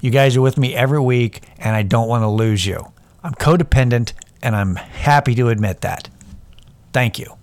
You 0.00 0.10
guys 0.10 0.36
are 0.36 0.40
with 0.40 0.58
me 0.58 0.74
every 0.74 1.00
week 1.00 1.42
and 1.58 1.76
I 1.76 1.82
don't 1.82 2.08
want 2.08 2.22
to 2.22 2.28
lose 2.28 2.64
you. 2.64 2.92
I'm 3.22 3.34
codependent 3.34 4.12
and 4.42 4.56
I'm 4.56 4.76
happy 4.76 5.34
to 5.36 5.48
admit 5.48 5.82
that. 5.82 6.08
Thank 6.92 7.18
you. 7.18 7.36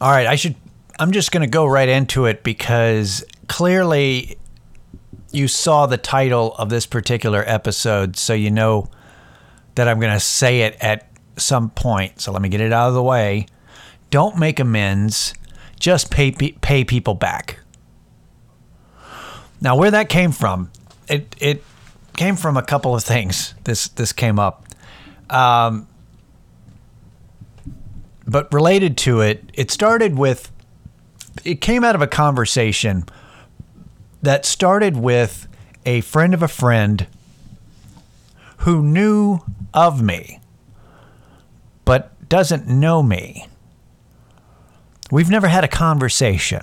All 0.00 0.10
right, 0.10 0.26
I 0.26 0.34
should 0.34 0.56
I'm 0.98 1.12
just 1.12 1.32
going 1.32 1.40
to 1.40 1.48
go 1.48 1.66
right 1.66 1.88
into 1.88 2.26
it 2.26 2.42
because 2.42 3.24
clearly 3.48 4.36
you 5.32 5.48
saw 5.48 5.86
the 5.86 5.96
title 5.96 6.54
of 6.56 6.68
this 6.68 6.86
particular 6.86 7.44
episode, 7.46 8.16
so 8.16 8.34
you 8.34 8.50
know 8.50 8.88
that 9.74 9.88
I'm 9.88 9.98
going 9.98 10.12
to 10.12 10.20
say 10.20 10.62
it 10.62 10.76
at 10.80 11.08
some 11.36 11.70
point. 11.70 12.20
So 12.20 12.32
let 12.32 12.42
me 12.42 12.48
get 12.48 12.60
it 12.60 12.72
out 12.72 12.88
of 12.88 12.94
the 12.94 13.02
way. 13.02 13.46
Don't 14.10 14.38
make 14.38 14.60
amends, 14.60 15.34
just 15.80 16.10
pay 16.10 16.30
pay 16.32 16.84
people 16.84 17.14
back. 17.14 17.60
Now, 19.60 19.76
where 19.76 19.90
that 19.90 20.08
came 20.08 20.32
from, 20.32 20.70
it 21.08 21.34
it 21.40 21.64
came 22.16 22.36
from 22.36 22.56
a 22.56 22.62
couple 22.62 22.94
of 22.94 23.02
things. 23.02 23.54
This 23.64 23.88
this 23.88 24.12
came 24.12 24.38
up. 24.38 24.66
Um, 25.30 25.86
but 28.26 28.52
related 28.52 28.98
to 28.98 29.20
it, 29.22 29.44
it 29.54 29.70
started 29.70 30.18
with 30.18 30.52
it 31.44 31.60
came 31.60 31.84
out 31.84 31.94
of 31.94 32.02
a 32.02 32.06
conversation 32.06 33.04
that 34.22 34.46
started 34.46 34.96
with 34.96 35.48
a 35.84 36.00
friend 36.00 36.32
of 36.32 36.42
a 36.42 36.48
friend 36.48 37.06
who 38.58 38.82
knew 38.82 39.40
of 39.74 40.00
me 40.00 40.40
but 41.84 42.28
doesn't 42.28 42.66
know 42.66 43.02
me. 43.02 43.46
We've 45.10 45.30
never 45.30 45.48
had 45.48 45.64
a 45.64 45.68
conversation. 45.68 46.62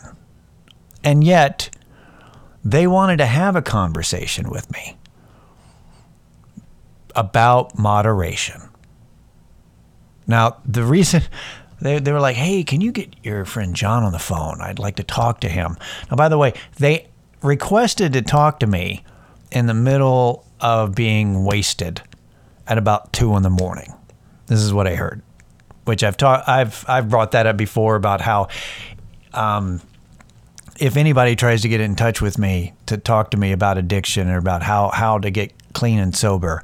And 1.03 1.23
yet, 1.23 1.69
they 2.63 2.87
wanted 2.87 3.17
to 3.17 3.25
have 3.25 3.55
a 3.55 3.61
conversation 3.61 4.49
with 4.49 4.71
me 4.71 4.97
about 7.15 7.77
moderation. 7.77 8.69
Now, 10.25 10.57
the 10.65 10.83
reason 10.83 11.23
they, 11.81 11.99
they 11.99 12.11
were 12.11 12.19
like, 12.19 12.35
hey, 12.35 12.63
can 12.63 12.81
you 12.81 12.91
get 12.91 13.15
your 13.23 13.45
friend 13.45 13.75
John 13.75 14.03
on 14.03 14.11
the 14.11 14.19
phone? 14.19 14.61
I'd 14.61 14.79
like 14.79 14.95
to 14.95 15.03
talk 15.03 15.41
to 15.41 15.49
him. 15.49 15.77
Now, 16.09 16.17
by 16.17 16.29
the 16.29 16.37
way, 16.37 16.53
they 16.77 17.08
requested 17.41 18.13
to 18.13 18.21
talk 18.21 18.59
to 18.59 18.67
me 18.67 19.03
in 19.51 19.65
the 19.65 19.73
middle 19.73 20.45
of 20.59 20.95
being 20.95 21.45
wasted 21.45 22.01
at 22.67 22.77
about 22.77 23.11
two 23.13 23.35
in 23.35 23.43
the 23.43 23.49
morning. 23.49 23.93
This 24.47 24.59
is 24.59 24.73
what 24.73 24.87
I 24.87 24.95
heard, 24.95 25.21
which 25.85 26.03
I've 26.03 26.17
taught. 26.17 26.47
I've 26.47 26.85
I've 26.87 27.09
brought 27.09 27.31
that 27.31 27.47
up 27.47 27.57
before 27.57 27.95
about 27.95 28.21
how, 28.21 28.47
um, 29.33 29.81
if 30.79 30.97
anybody 30.97 31.35
tries 31.35 31.61
to 31.63 31.69
get 31.69 31.81
in 31.81 31.95
touch 31.95 32.21
with 32.21 32.37
me 32.37 32.73
to 32.87 32.97
talk 32.97 33.31
to 33.31 33.37
me 33.37 33.51
about 33.51 33.77
addiction 33.77 34.29
or 34.29 34.37
about 34.37 34.63
how 34.63 34.89
how 34.89 35.19
to 35.19 35.29
get 35.29 35.53
clean 35.73 35.99
and 35.99 36.15
sober, 36.15 36.63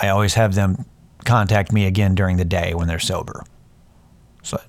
I 0.00 0.08
always 0.08 0.34
have 0.34 0.54
them 0.54 0.84
contact 1.24 1.72
me 1.72 1.86
again 1.86 2.14
during 2.14 2.36
the 2.36 2.44
day 2.44 2.72
when 2.74 2.88
they're 2.88 2.98
sober. 2.98 3.44
So, 4.46 4.60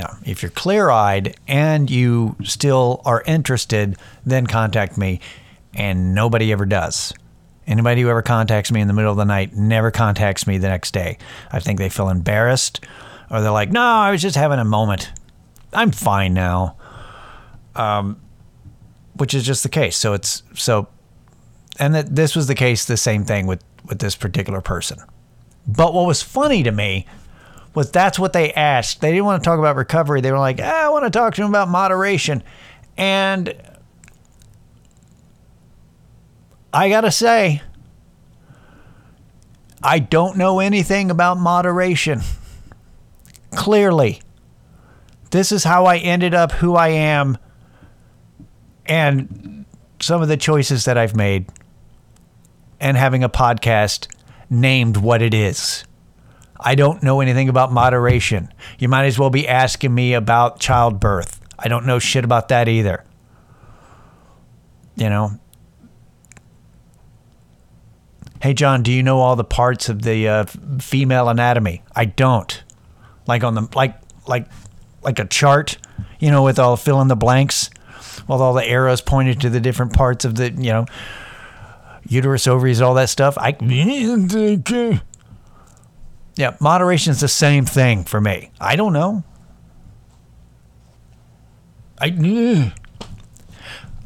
know, 0.00 0.16
if 0.24 0.42
you're 0.42 0.50
clear 0.50 0.88
eyed 0.88 1.36
and 1.46 1.90
you 1.90 2.36
still 2.42 3.02
are 3.04 3.22
interested, 3.26 3.96
then 4.24 4.46
contact 4.46 4.96
me. 4.96 5.20
And 5.74 6.14
nobody 6.14 6.52
ever 6.52 6.64
does. 6.64 7.12
Anybody 7.66 8.00
who 8.00 8.08
ever 8.08 8.22
contacts 8.22 8.72
me 8.72 8.80
in 8.80 8.88
the 8.88 8.94
middle 8.94 9.10
of 9.10 9.18
the 9.18 9.26
night 9.26 9.54
never 9.54 9.90
contacts 9.90 10.46
me 10.46 10.56
the 10.56 10.68
next 10.68 10.92
day. 10.92 11.18
I 11.52 11.60
think 11.60 11.78
they 11.78 11.90
feel 11.90 12.08
embarrassed 12.08 12.82
or 13.30 13.42
they're 13.42 13.50
like, 13.50 13.70
no, 13.70 13.82
I 13.82 14.10
was 14.10 14.22
just 14.22 14.36
having 14.36 14.58
a 14.58 14.64
moment. 14.64 15.12
I'm 15.70 15.90
fine 15.90 16.32
now. 16.32 16.78
Um, 17.74 18.18
which 19.16 19.34
is 19.34 19.44
just 19.44 19.62
the 19.62 19.68
case. 19.68 19.98
So 19.98 20.14
it's 20.14 20.44
so, 20.54 20.88
and 21.78 21.94
that 21.94 22.16
this 22.16 22.34
was 22.34 22.46
the 22.46 22.54
case, 22.54 22.86
the 22.86 22.96
same 22.96 23.24
thing 23.26 23.46
with, 23.46 23.62
with 23.84 23.98
this 23.98 24.16
particular 24.16 24.62
person. 24.62 24.98
But 25.66 25.92
what 25.92 26.06
was 26.06 26.22
funny 26.22 26.62
to 26.62 26.72
me 26.72 27.06
was 27.76 27.90
that's 27.90 28.18
what 28.18 28.32
they 28.32 28.54
asked. 28.54 29.02
They 29.02 29.10
didn't 29.10 29.26
want 29.26 29.44
to 29.44 29.46
talk 29.48 29.58
about 29.58 29.76
recovery. 29.76 30.22
They 30.22 30.32
were 30.32 30.38
like, 30.38 30.58
ah, 30.62 30.86
I 30.86 30.88
want 30.88 31.04
to 31.04 31.10
talk 31.10 31.34
to 31.34 31.42
them 31.42 31.50
about 31.50 31.68
moderation. 31.68 32.42
And 32.96 33.54
I 36.72 36.88
got 36.88 37.02
to 37.02 37.10
say, 37.12 37.60
I 39.82 39.98
don't 39.98 40.38
know 40.38 40.58
anything 40.60 41.10
about 41.10 41.36
moderation. 41.38 42.22
Clearly, 43.50 44.22
this 45.30 45.52
is 45.52 45.62
how 45.64 45.84
I 45.84 45.98
ended 45.98 46.34
up 46.34 46.52
who 46.52 46.76
I 46.76 46.88
am 46.88 47.36
and 48.86 49.66
some 50.00 50.22
of 50.22 50.28
the 50.28 50.38
choices 50.38 50.86
that 50.86 50.96
I've 50.96 51.14
made 51.14 51.46
and 52.80 52.96
having 52.96 53.22
a 53.22 53.28
podcast 53.28 54.08
named 54.48 54.96
what 54.96 55.20
it 55.20 55.34
is. 55.34 55.84
I 56.60 56.74
don't 56.74 57.02
know 57.02 57.20
anything 57.20 57.48
about 57.48 57.72
moderation. 57.72 58.52
You 58.78 58.88
might 58.88 59.06
as 59.06 59.18
well 59.18 59.30
be 59.30 59.46
asking 59.46 59.94
me 59.94 60.14
about 60.14 60.60
childbirth. 60.60 61.40
I 61.58 61.68
don't 61.68 61.86
know 61.86 61.98
shit 61.98 62.24
about 62.24 62.48
that 62.48 62.68
either. 62.68 63.04
You 64.96 65.10
know, 65.10 65.38
Hey, 68.42 68.52
John, 68.54 68.82
do 68.82 68.92
you 68.92 69.02
know 69.02 69.18
all 69.18 69.34
the 69.34 69.44
parts 69.44 69.88
of 69.88 70.02
the 70.02 70.28
uh, 70.28 70.44
female 70.78 71.28
anatomy? 71.28 71.82
I 71.94 72.04
don't. 72.04 72.62
Like 73.26 73.42
on 73.42 73.54
the 73.54 73.68
like 73.74 73.96
like 74.28 74.46
like 75.02 75.18
a 75.18 75.24
chart, 75.24 75.78
you 76.20 76.30
know, 76.30 76.44
with 76.44 76.58
all 76.58 76.76
fill 76.76 77.00
in 77.00 77.08
the 77.08 77.16
blanks, 77.16 77.70
with 78.28 78.40
all 78.40 78.52
the 78.52 78.64
arrows 78.64 79.00
pointed 79.00 79.40
to 79.40 79.50
the 79.50 79.58
different 79.58 79.94
parts 79.94 80.24
of 80.24 80.36
the 80.36 80.52
you 80.52 80.70
know 80.70 80.86
uterus, 82.08 82.46
ovaries, 82.46 82.80
all 82.80 82.94
that 82.94 83.08
stuff. 83.08 83.36
I 83.38 83.56
yeah, 86.36 86.56
moderation 86.60 87.10
is 87.10 87.20
the 87.20 87.28
same 87.28 87.64
thing 87.64 88.04
for 88.04 88.20
me. 88.20 88.50
I 88.60 88.76
don't 88.76 88.92
know. 88.92 89.24
I 91.98 92.72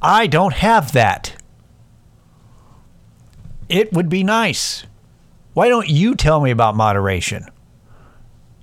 I 0.00 0.26
don't 0.28 0.54
have 0.54 0.92
that. 0.92 1.34
It 3.68 3.92
would 3.92 4.08
be 4.08 4.24
nice. 4.24 4.84
Why 5.54 5.68
don't 5.68 5.88
you 5.88 6.14
tell 6.14 6.40
me 6.40 6.50
about 6.50 6.76
moderation? 6.76 7.46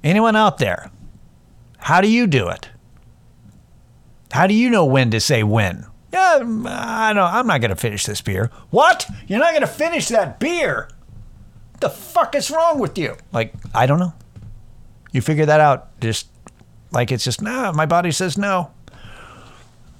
Anyone 0.03 0.35
out 0.35 0.57
there? 0.57 0.91
How 1.77 2.01
do 2.01 2.09
you 2.09 2.27
do 2.27 2.47
it? 2.47 2.69
How 4.31 4.47
do 4.47 4.53
you 4.53 4.69
know 4.69 4.85
when 4.85 5.11
to 5.11 5.19
say 5.19 5.43
when? 5.43 5.85
Yeah, 6.13 6.39
I 6.65 7.13
know. 7.13 7.23
I'm 7.23 7.47
not 7.47 7.61
going 7.61 7.69
to 7.69 7.75
finish 7.75 8.05
this 8.05 8.21
beer. 8.21 8.49
What? 8.69 9.05
You're 9.27 9.39
not 9.39 9.51
going 9.51 9.61
to 9.61 9.67
finish 9.67 10.07
that 10.07 10.39
beer? 10.39 10.89
The 11.79 11.89
fuck 11.89 12.35
is 12.35 12.49
wrong 12.49 12.79
with 12.79 12.97
you? 12.97 13.15
Like, 13.31 13.53
I 13.73 13.85
don't 13.85 13.99
know. 13.99 14.13
You 15.11 15.21
figure 15.21 15.45
that 15.45 15.59
out. 15.59 15.99
Just 15.99 16.27
like 16.91 17.11
it's 17.11 17.23
just, 17.23 17.41
nah, 17.41 17.71
my 17.71 17.85
body 17.85 18.11
says 18.11 18.37
no. 18.37 18.71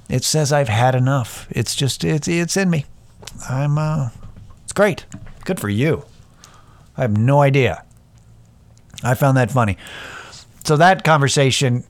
It 0.09 0.23
says 0.23 0.51
I've 0.53 0.69
had 0.69 0.95
enough. 0.95 1.47
It's 1.51 1.75
just, 1.75 2.03
it's, 2.03 2.27
it's 2.27 2.57
in 2.57 2.69
me. 2.69 2.85
I'm, 3.49 3.77
uh, 3.77 4.09
it's 4.63 4.73
great. 4.73 5.05
Good 5.45 5.59
for 5.59 5.69
you. 5.69 6.05
I 6.95 7.01
have 7.01 7.17
no 7.17 7.41
idea. 7.41 7.83
I 9.03 9.13
found 9.13 9.37
that 9.37 9.51
funny. 9.51 9.77
So 10.63 10.77
that 10.77 11.03
conversation, 11.03 11.83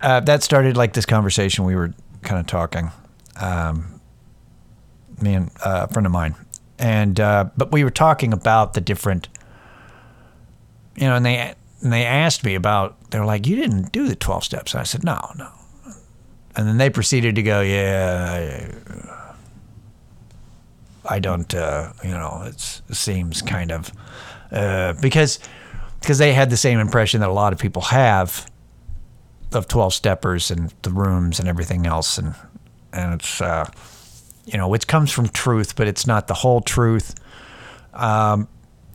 uh, 0.00 0.20
that 0.20 0.42
started 0.42 0.76
like 0.76 0.94
this 0.94 1.06
conversation 1.06 1.64
we 1.64 1.76
were 1.76 1.92
kind 2.22 2.40
of 2.40 2.46
talking 2.46 2.90
um, 3.40 4.00
me 5.20 5.34
and 5.34 5.50
uh, 5.64 5.86
a 5.88 5.92
friend 5.92 6.06
of 6.06 6.12
mine, 6.12 6.34
and 6.78 7.18
uh, 7.20 7.46
but 7.56 7.72
we 7.72 7.84
were 7.84 7.90
talking 7.90 8.32
about 8.32 8.74
the 8.74 8.80
different, 8.80 9.28
you 10.96 11.06
know, 11.06 11.16
and 11.16 11.24
they 11.24 11.54
and 11.82 11.92
they 11.92 12.04
asked 12.04 12.44
me 12.44 12.54
about. 12.54 13.10
They 13.10 13.18
were 13.18 13.24
like, 13.24 13.46
"You 13.46 13.56
didn't 13.56 13.92
do 13.92 14.08
the 14.08 14.16
twelve 14.16 14.44
steps." 14.44 14.74
And 14.74 14.80
I 14.80 14.84
said, 14.84 15.04
"No, 15.04 15.18
no," 15.36 15.50
and 16.54 16.66
then 16.66 16.78
they 16.78 16.90
proceeded 16.90 17.34
to 17.36 17.42
go, 17.42 17.60
"Yeah." 17.60 18.72
I 21.08 21.20
don't, 21.20 21.54
uh, 21.54 21.92
you 22.02 22.10
know, 22.10 22.42
it 22.46 22.60
seems 22.90 23.40
kind 23.40 23.70
of 23.70 23.92
uh, 24.50 24.94
because 25.00 25.38
because 26.00 26.18
they 26.18 26.32
had 26.32 26.50
the 26.50 26.56
same 26.56 26.78
impression 26.78 27.20
that 27.20 27.28
a 27.28 27.32
lot 27.32 27.52
of 27.52 27.58
people 27.58 27.82
have 27.82 28.50
of 29.52 29.68
12 29.68 29.94
steppers 29.94 30.50
and 30.50 30.74
the 30.82 30.90
rooms 30.90 31.38
and 31.38 31.48
everything 31.48 31.86
else 31.86 32.18
and 32.18 32.34
and 32.92 33.14
it's 33.14 33.40
uh, 33.40 33.68
you 34.46 34.58
know 34.58 34.72
it 34.74 34.86
comes 34.86 35.10
from 35.10 35.28
truth, 35.28 35.76
but 35.76 35.86
it's 35.86 36.06
not 36.06 36.28
the 36.28 36.34
whole 36.34 36.60
truth, 36.60 37.14
um, 37.94 38.48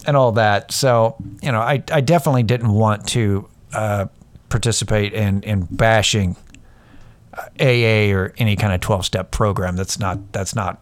and 0.05 0.17
all 0.17 0.31
that. 0.33 0.71
So 0.71 1.15
you 1.41 1.51
know, 1.51 1.59
I 1.59 1.83
I 1.91 2.01
definitely 2.01 2.43
didn't 2.43 2.71
want 2.71 3.07
to 3.09 3.47
uh, 3.73 4.05
participate 4.49 5.13
in 5.13 5.43
in 5.43 5.67
bashing 5.69 6.35
AA 7.59 8.11
or 8.11 8.33
any 8.37 8.55
kind 8.55 8.73
of 8.73 8.81
twelve 8.81 9.05
step 9.05 9.31
program. 9.31 9.75
That's 9.75 9.99
not 9.99 10.31
that's 10.31 10.55
not. 10.55 10.81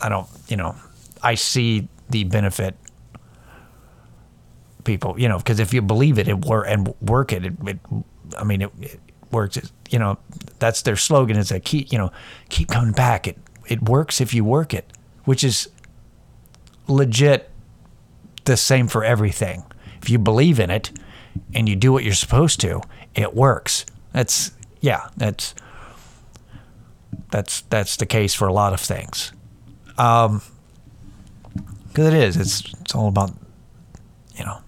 I 0.00 0.08
don't 0.08 0.28
you 0.48 0.56
know. 0.56 0.76
I 1.22 1.34
see 1.34 1.88
the 2.08 2.24
benefit 2.24 2.76
people 4.84 5.20
you 5.20 5.28
know 5.28 5.36
because 5.36 5.60
if 5.60 5.74
you 5.74 5.82
believe 5.82 6.18
it 6.18 6.26
it 6.26 6.46
work 6.46 6.64
and 6.66 6.94
work 7.02 7.34
it, 7.34 7.44
it, 7.44 7.52
it 7.66 7.78
I 8.38 8.44
mean 8.44 8.62
it, 8.62 8.70
it 8.80 9.00
works. 9.30 9.58
You 9.90 9.98
know, 9.98 10.18
that's 10.58 10.82
their 10.82 10.96
slogan 10.96 11.36
is 11.36 11.50
that 11.50 11.64
keep, 11.64 11.92
you 11.92 11.98
know, 11.98 12.12
keep 12.48 12.68
coming 12.68 12.92
back. 12.92 13.28
It, 13.28 13.38
it 13.70 13.88
works 13.88 14.20
if 14.20 14.34
you 14.34 14.44
work 14.44 14.74
it, 14.74 14.92
which 15.24 15.42
is 15.42 15.70
legit 16.88 17.48
the 18.44 18.56
same 18.56 18.88
for 18.88 19.04
everything. 19.04 19.62
If 20.02 20.10
you 20.10 20.18
believe 20.18 20.58
in 20.58 20.70
it 20.70 20.90
and 21.54 21.68
you 21.68 21.76
do 21.76 21.92
what 21.92 22.02
you're 22.02 22.14
supposed 22.14 22.60
to, 22.60 22.82
it 23.14 23.34
works. 23.34 23.86
That's, 24.12 24.50
yeah, 24.80 25.08
that's, 25.16 25.54
that's, 27.30 27.60
that's 27.62 27.96
the 27.96 28.06
case 28.06 28.34
for 28.34 28.48
a 28.48 28.52
lot 28.52 28.72
of 28.72 28.80
things. 28.80 29.32
Um, 29.96 30.42
cause 31.94 32.06
it 32.06 32.14
is, 32.14 32.36
it's, 32.36 32.72
it's 32.80 32.94
all 32.94 33.06
about, 33.06 33.30
you 34.34 34.44
know, 34.44 34.62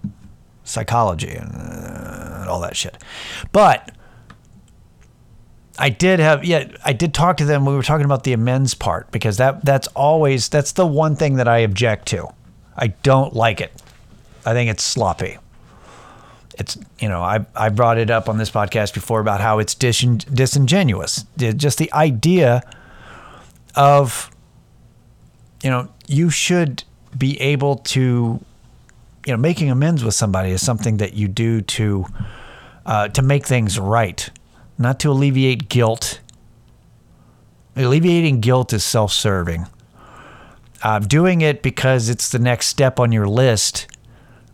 psychology 0.63 1.31
and, 1.31 1.51
uh, 1.53 2.39
and 2.41 2.49
all 2.49 2.61
that 2.61 2.77
shit. 2.77 2.97
But, 3.51 3.91
I 5.77 5.89
did 5.89 6.19
have 6.19 6.45
yeah 6.45 6.67
I 6.85 6.93
did 6.93 7.13
talk 7.13 7.37
to 7.37 7.45
them 7.45 7.65
we 7.65 7.73
were 7.73 7.83
talking 7.83 8.05
about 8.05 8.23
the 8.23 8.33
amends 8.33 8.73
part 8.73 9.11
because 9.11 9.37
that 9.37 9.65
that's 9.65 9.87
always 9.89 10.49
that's 10.49 10.73
the 10.73 10.85
one 10.85 11.15
thing 11.15 11.35
that 11.35 11.47
I 11.47 11.59
object 11.59 12.07
to. 12.09 12.27
I 12.77 12.87
don't 12.87 13.33
like 13.33 13.61
it. 13.61 13.71
I 14.45 14.53
think 14.53 14.69
it's 14.69 14.83
sloppy. 14.83 15.37
It's 16.59 16.77
you 16.99 17.09
know 17.09 17.21
I 17.21 17.45
I 17.55 17.69
brought 17.69 17.97
it 17.97 18.11
up 18.11 18.29
on 18.29 18.37
this 18.37 18.51
podcast 18.51 18.93
before 18.93 19.19
about 19.19 19.41
how 19.41 19.59
it's 19.59 19.73
dis- 19.73 20.01
disingenuous. 20.01 21.25
Just 21.37 21.79
the 21.79 21.91
idea 21.93 22.61
of 23.75 24.29
you 25.63 25.71
know 25.71 25.89
you 26.07 26.29
should 26.29 26.83
be 27.17 27.39
able 27.41 27.77
to 27.77 28.39
you 29.25 29.33
know 29.33 29.37
making 29.37 29.71
amends 29.71 30.03
with 30.03 30.13
somebody 30.13 30.51
is 30.51 30.63
something 30.63 30.97
that 30.97 31.13
you 31.13 31.27
do 31.27 31.61
to 31.61 32.05
uh, 32.85 33.07
to 33.07 33.23
make 33.23 33.45
things 33.45 33.79
right 33.79 34.29
not 34.77 34.99
to 35.01 35.11
alleviate 35.11 35.69
guilt. 35.69 36.19
Alleviating 37.75 38.39
guilt 38.39 38.73
is 38.73 38.83
self 38.83 39.11
serving. 39.11 39.67
Uh, 40.81 40.99
doing 40.99 41.41
it 41.41 41.61
because 41.61 42.09
it's 42.09 42.29
the 42.29 42.39
next 42.39 42.67
step 42.67 42.99
on 42.99 43.11
your 43.11 43.27
list 43.27 43.87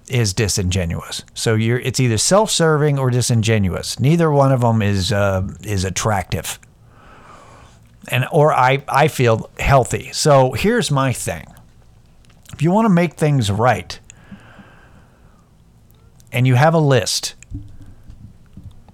is 0.09 0.33
disingenuous. 0.33 1.23
So 1.33 1.55
you're 1.55 1.79
it's 1.79 1.99
either 1.99 2.17
self 2.17 2.51
serving 2.51 2.99
or 2.99 3.09
disingenuous. 3.09 3.99
Neither 3.99 4.31
one 4.31 4.51
of 4.51 4.61
them 4.61 4.81
is 4.81 5.11
uh, 5.11 5.47
is 5.63 5.83
attractive. 5.83 6.59
And 8.09 8.25
or 8.31 8.53
I, 8.53 8.83
I 8.87 9.07
feel 9.07 9.49
healthy. 9.59 10.11
So 10.13 10.53
here's 10.53 10.89
my 10.89 11.13
thing. 11.13 11.45
If 12.53 12.61
you 12.61 12.71
want 12.71 12.85
to 12.85 12.89
make 12.89 13.13
things 13.13 13.51
right 13.51 13.99
and 16.31 16.47
you 16.47 16.55
have 16.55 16.73
a 16.73 16.79
list 16.79 17.35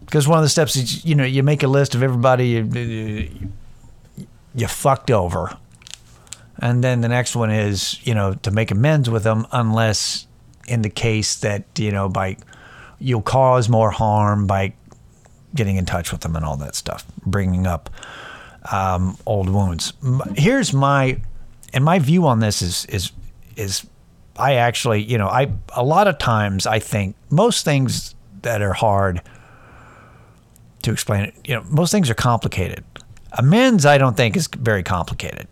because 0.05 0.27
one 0.27 0.37
of 0.37 0.43
the 0.43 0.49
steps 0.49 0.75
is 0.75 1.03
you 1.05 1.15
know 1.15 1.23
you 1.23 1.43
make 1.43 1.63
a 1.63 1.67
list 1.67 1.95
of 1.95 2.03
everybody 2.03 2.47
you, 2.47 3.49
you 4.53 4.67
fucked 4.67 5.11
over, 5.11 5.57
and 6.59 6.83
then 6.83 7.01
the 7.01 7.09
next 7.09 7.35
one 7.35 7.51
is 7.51 8.05
you 8.05 8.13
know 8.13 8.33
to 8.33 8.51
make 8.51 8.71
amends 8.71 9.09
with 9.09 9.23
them 9.23 9.45
unless 9.51 10.27
in 10.67 10.81
the 10.81 10.89
case 10.89 11.35
that 11.37 11.65
you 11.77 11.91
know 11.91 12.09
by 12.09 12.37
you'll 12.99 13.21
cause 13.21 13.69
more 13.69 13.91
harm 13.91 14.47
by 14.47 14.73
getting 15.53 15.77
in 15.77 15.85
touch 15.85 16.11
with 16.11 16.21
them 16.21 16.35
and 16.35 16.45
all 16.45 16.57
that 16.57 16.75
stuff, 16.75 17.05
bringing 17.25 17.65
up 17.65 17.89
um, 18.71 19.17
old 19.25 19.49
wounds. 19.49 19.93
Here's 20.35 20.73
my 20.73 21.21
and 21.73 21.83
my 21.83 21.99
view 21.99 22.27
on 22.27 22.39
this 22.39 22.61
is 22.61 22.85
is 22.85 23.11
is 23.55 23.85
I 24.37 24.55
actually 24.55 25.03
you 25.03 25.17
know 25.17 25.27
I 25.27 25.51
a 25.75 25.83
lot 25.83 26.07
of 26.07 26.17
times 26.17 26.67
I 26.67 26.79
think 26.79 27.15
most 27.29 27.65
things 27.65 28.15
that 28.41 28.61
are 28.61 28.73
hard 28.73 29.21
to 30.85 30.91
explain 30.91 31.25
it. 31.25 31.35
You 31.45 31.55
know, 31.55 31.63
most 31.69 31.91
things 31.91 32.09
are 32.09 32.15
complicated. 32.15 32.83
Amends, 33.33 33.85
I 33.85 33.97
don't 33.97 34.15
think, 34.15 34.37
is 34.37 34.47
very 34.47 34.83
complicated. 34.83 35.47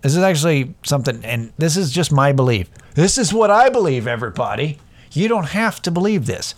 This 0.00 0.16
is 0.16 0.22
actually 0.22 0.74
something, 0.82 1.24
and 1.24 1.52
this 1.58 1.76
is 1.76 1.92
just 1.92 2.10
my 2.10 2.32
belief. 2.32 2.68
This 2.94 3.16
is 3.16 3.32
what 3.32 3.50
I 3.50 3.68
believe, 3.68 4.08
everybody. 4.08 4.78
You 5.12 5.28
don't 5.28 5.48
have 5.48 5.80
to 5.82 5.90
believe 5.90 6.26
this, 6.26 6.54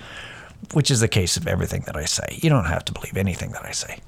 which 0.72 0.90
is 0.90 1.00
the 1.00 1.08
case 1.08 1.36
of 1.36 1.46
everything 1.46 1.82
that 1.82 1.96
I 1.96 2.06
say. 2.06 2.38
You 2.42 2.48
don't 2.48 2.64
have 2.64 2.84
to 2.86 2.92
believe 2.92 3.16
anything 3.16 3.50
that 3.52 3.64
I 3.64 3.72
say. 3.72 4.00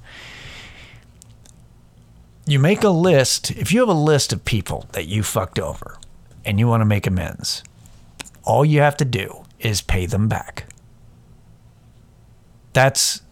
You 2.47 2.59
make 2.59 2.85
a 2.85 2.89
list, 2.89 3.51
if 3.51 3.73
you 3.73 3.81
have 3.81 3.89
a 3.89 3.93
list 3.93 4.33
of 4.33 4.45
people 4.45 4.87
that 4.93 5.07
you 5.07 5.23
fucked 5.23 5.59
over 5.59 5.99
and 6.45 6.59
you 6.59 6.69
want 6.69 6.81
to 6.81 6.87
make 6.87 7.07
amends, 7.07 7.63
all 8.45 8.65
you 8.65 8.81
have 8.81 8.97
to 8.99 9.05
do 9.05 9.45
is 9.59 9.83
pay 9.83 10.07
them 10.07 10.29
back. 10.29 10.67
That's 12.73 13.23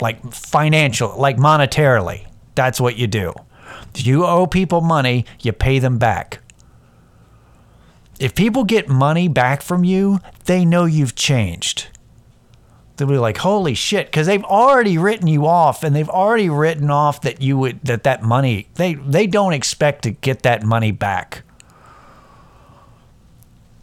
like 0.00 0.32
financial, 0.32 1.16
like 1.18 1.36
monetarily. 1.36 2.26
That's 2.54 2.80
what 2.80 2.96
you 2.96 3.06
do. 3.06 3.34
You 3.94 4.24
owe 4.24 4.46
people 4.46 4.80
money, 4.80 5.24
you 5.40 5.52
pay 5.52 5.78
them 5.78 5.98
back. 5.98 6.40
If 8.18 8.34
people 8.34 8.64
get 8.64 8.88
money 8.88 9.28
back 9.28 9.62
from 9.62 9.84
you, 9.84 10.20
they 10.46 10.64
know 10.64 10.84
you've 10.84 11.14
changed. 11.14 11.88
They'll 12.96 13.06
be 13.08 13.16
like, 13.18 13.38
"Holy 13.38 13.74
shit!" 13.74 14.06
Because 14.06 14.26
they've 14.26 14.42
already 14.44 14.98
written 14.98 15.28
you 15.28 15.46
off, 15.46 15.84
and 15.84 15.94
they've 15.94 16.08
already 16.08 16.48
written 16.48 16.90
off 16.90 17.20
that 17.20 17.40
you 17.40 17.56
would 17.58 17.80
that 17.84 18.02
that 18.02 18.22
money 18.22 18.68
they 18.74 18.94
they 18.94 19.26
don't 19.28 19.52
expect 19.52 20.02
to 20.02 20.10
get 20.10 20.42
that 20.42 20.64
money 20.64 20.90
back. 20.90 21.42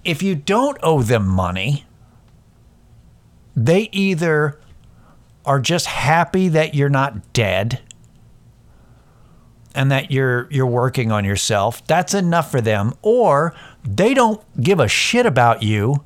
if 0.05 0.21
you 0.21 0.35
don't 0.35 0.77
owe 0.83 1.01
them 1.01 1.27
money, 1.27 1.85
they 3.55 3.89
either 3.91 4.59
are 5.45 5.59
just 5.59 5.85
happy 5.85 6.47
that 6.49 6.73
you're 6.73 6.89
not 6.89 7.33
dead 7.33 7.81
and 9.73 9.91
that 9.91 10.09
you're 10.09 10.47
you're 10.49 10.65
working 10.65 11.11
on 11.11 11.25
yourself. 11.25 11.85
That's 11.85 12.13
enough 12.13 12.49
for 12.49 12.61
them 12.61 12.93
or 13.01 13.53
they 13.83 14.13
don't 14.13 14.41
give 14.61 14.79
a 14.79 14.87
shit 14.87 15.25
about 15.25 15.61
you. 15.61 16.03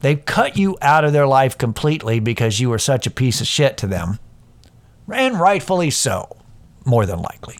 They've 0.00 0.24
cut 0.24 0.56
you 0.56 0.78
out 0.80 1.04
of 1.04 1.12
their 1.12 1.26
life 1.26 1.58
completely 1.58 2.20
because 2.20 2.60
you 2.60 2.70
were 2.70 2.78
such 2.78 3.06
a 3.06 3.10
piece 3.10 3.40
of 3.40 3.46
shit 3.46 3.76
to 3.78 3.86
them. 3.86 4.18
And 5.12 5.38
rightfully 5.38 5.90
so, 5.90 6.36
more 6.86 7.04
than 7.04 7.18
likely. 7.18 7.58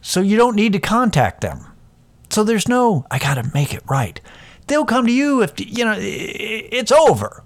So 0.00 0.20
you 0.20 0.36
don't 0.36 0.56
need 0.56 0.72
to 0.72 0.80
contact 0.80 1.42
them. 1.42 1.66
So 2.30 2.44
there's 2.44 2.66
no, 2.66 3.06
I 3.10 3.18
got 3.18 3.34
to 3.34 3.50
make 3.52 3.74
it 3.74 3.82
right. 3.88 4.20
They'll 4.66 4.86
come 4.86 5.06
to 5.06 5.12
you 5.12 5.42
if, 5.42 5.52
you 5.58 5.84
know, 5.84 5.96
it's 5.98 6.92
over. 6.92 7.44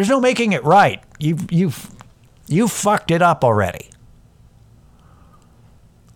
There's 0.00 0.08
no 0.08 0.20
making 0.20 0.52
it 0.52 0.64
right. 0.64 1.02
You've, 1.18 1.52
you've, 1.52 1.90
you 2.48 2.68
fucked 2.68 3.10
it 3.10 3.22
up 3.22 3.44
already. 3.44 3.90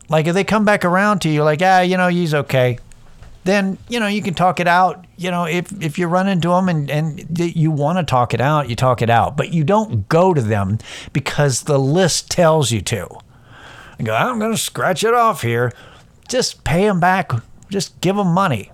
Like 0.09 0.27
if 0.27 0.35
they 0.35 0.45
come 0.45 0.65
back 0.65 0.85
around 0.85 1.21
to 1.21 1.29
you, 1.29 1.43
like, 1.43 1.61
ah, 1.63 1.81
you 1.81 1.97
know, 1.97 2.09
he's 2.09 2.35
okay 2.35 2.79
then 3.45 3.77
you 3.89 4.01
know 4.01 4.07
you 4.07 4.23
can 4.23 4.35
talk 4.35 4.59
it 4.59 4.67
out. 4.67 5.07
You 5.17 5.31
know, 5.31 5.45
if 5.45 5.71
if 5.83 5.99
you 5.99 6.07
run 6.07 6.29
into 6.29 6.49
them 6.49 6.69
and 6.69 6.91
and 6.91 7.39
you 7.39 7.71
want 7.71 7.99
to 7.99 8.05
talk 8.05 8.35
it 8.35 8.41
out, 8.41 8.69
you 8.69 8.77
talk 8.77 9.03
it 9.03 9.11
out. 9.11 9.37
But 9.37 9.53
you 9.53 9.65
don't 9.65 10.09
go 10.09 10.35
to 10.35 10.41
them 10.41 10.79
because 11.13 11.63
the 11.63 11.79
list 11.79 12.31
tells 12.31 12.73
you 12.73 12.81
to. 12.83 13.07
And 13.99 14.07
go, 14.07 14.15
I'm 14.15 14.39
going 14.39 14.51
to 14.51 14.59
scratch 14.59 15.05
it 15.05 15.15
off 15.15 15.43
here. 15.43 15.73
Just 16.27 16.65
pay 16.65 16.85
them 16.85 16.99
back. 16.99 17.31
Just 17.69 18.01
give 18.01 18.17
them 18.17 18.29
money. 18.29 18.73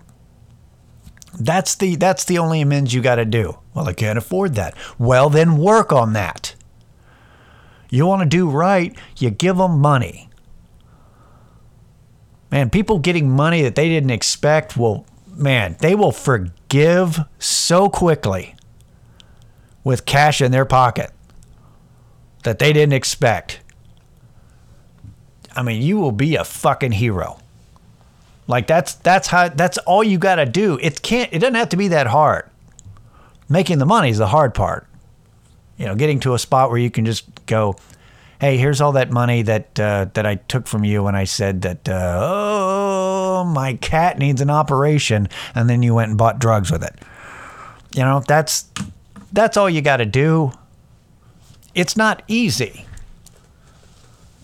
That's 1.38 1.74
the 1.74 1.96
that's 1.96 2.24
the 2.24 2.38
only 2.38 2.60
amends 2.60 2.92
you 2.92 3.00
got 3.00 3.16
to 3.16 3.24
do. 3.24 3.58
Well, 3.74 3.88
I 3.88 3.92
can't 3.92 4.18
afford 4.18 4.54
that. 4.56 4.74
Well, 4.98 5.30
then 5.30 5.58
work 5.58 5.92
on 5.92 6.12
that. 6.14 6.54
You 7.88 8.06
want 8.06 8.22
to 8.22 8.28
do 8.28 8.48
right, 8.48 8.96
you 9.18 9.30
give 9.30 9.56
them 9.56 9.80
money. 9.80 10.28
Man, 12.50 12.70
people 12.70 12.98
getting 12.98 13.28
money 13.30 13.62
that 13.62 13.74
they 13.74 13.88
didn't 13.88 14.10
expect 14.10 14.76
will, 14.76 15.06
man, 15.26 15.76
they 15.80 15.94
will 15.94 16.12
forgive 16.12 17.20
so 17.38 17.88
quickly 17.88 18.54
with 19.84 20.04
cash 20.04 20.40
in 20.40 20.52
their 20.52 20.64
pocket 20.64 21.10
that 22.44 22.58
they 22.58 22.72
didn't 22.72 22.92
expect. 22.92 23.60
I 25.54 25.62
mean, 25.62 25.82
you 25.82 25.98
will 25.98 26.12
be 26.12 26.36
a 26.36 26.44
fucking 26.44 26.92
hero. 26.92 27.38
Like 28.50 28.66
that's 28.66 28.94
that's 28.94 29.28
how 29.28 29.48
that's 29.48 29.78
all 29.78 30.02
you 30.02 30.18
got 30.18 30.36
to 30.36 30.44
do. 30.44 30.78
It 30.82 31.02
can't 31.02 31.32
it 31.32 31.38
doesn't 31.38 31.54
have 31.54 31.70
to 31.70 31.76
be 31.76 31.88
that 31.88 32.08
hard. 32.08 32.50
Making 33.48 33.78
the 33.78 33.86
money 33.86 34.10
is 34.10 34.18
the 34.18 34.26
hard 34.26 34.54
part. 34.54 34.86
You 35.76 35.86
know, 35.86 35.94
getting 35.94 36.20
to 36.20 36.34
a 36.34 36.38
spot 36.38 36.68
where 36.68 36.78
you 36.78 36.90
can 36.90 37.06
just 37.06 37.46
go, 37.46 37.76
hey, 38.40 38.56
here's 38.56 38.80
all 38.80 38.92
that 38.92 39.10
money 39.10 39.42
that 39.42 39.78
uh, 39.78 40.06
that 40.14 40.26
I 40.26 40.34
took 40.34 40.66
from 40.66 40.84
you 40.84 41.04
when 41.04 41.14
I 41.14 41.24
said 41.24 41.62
that, 41.62 41.88
uh, 41.88 42.18
oh, 42.20 43.44
my 43.44 43.74
cat 43.74 44.18
needs 44.18 44.40
an 44.40 44.50
operation, 44.50 45.28
and 45.54 45.70
then 45.70 45.82
you 45.82 45.94
went 45.94 46.08
and 46.08 46.18
bought 46.18 46.38
drugs 46.38 46.70
with 46.70 46.82
it. 46.82 46.94
You 47.94 48.02
know, 48.02 48.22
that's 48.26 48.68
that's 49.32 49.56
all 49.56 49.70
you 49.70 49.80
got 49.80 49.98
to 49.98 50.06
do. 50.06 50.52
It's 51.74 51.96
not 51.96 52.22
easy. 52.26 52.86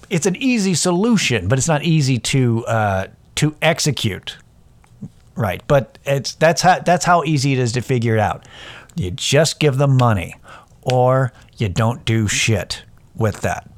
It's 0.08 0.26
an 0.26 0.36
easy 0.36 0.74
solution, 0.74 1.48
but 1.48 1.58
it's 1.58 1.66
not 1.66 1.82
easy 1.82 2.18
to 2.18 2.64
uh, 2.66 3.06
to 3.36 3.54
execute. 3.62 4.38
Right, 5.34 5.62
but 5.66 5.98
it's 6.06 6.34
that's 6.34 6.62
how 6.62 6.78
that's 6.80 7.04
how 7.04 7.22
easy 7.24 7.52
it 7.52 7.58
is 7.58 7.72
to 7.72 7.82
figure 7.82 8.14
it 8.14 8.20
out. 8.20 8.46
You 8.94 9.10
just 9.10 9.60
give 9.60 9.76
them 9.76 9.96
money, 9.96 10.34
or 10.82 11.32
you 11.58 11.68
don't 11.68 12.04
do 12.06 12.26
shit 12.26 12.82
with 13.14 13.42
that. 13.42 13.70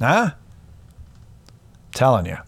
Huh? 0.00 0.30
Telling 1.92 2.26
you. 2.26 2.38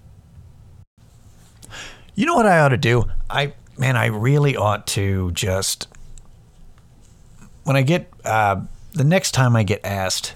You 2.14 2.26
know 2.26 2.34
what 2.34 2.46
I 2.46 2.60
ought 2.60 2.68
to 2.68 2.76
do? 2.76 3.04
I 3.28 3.54
man, 3.78 3.96
I 3.96 4.06
really 4.06 4.56
ought 4.56 4.86
to 4.88 5.30
just 5.32 5.88
when 7.62 7.76
I 7.76 7.82
get 7.82 8.12
uh, 8.24 8.60
the 8.92 9.04
next 9.04 9.32
time 9.32 9.56
I 9.56 9.62
get 9.62 9.84
asked 9.84 10.34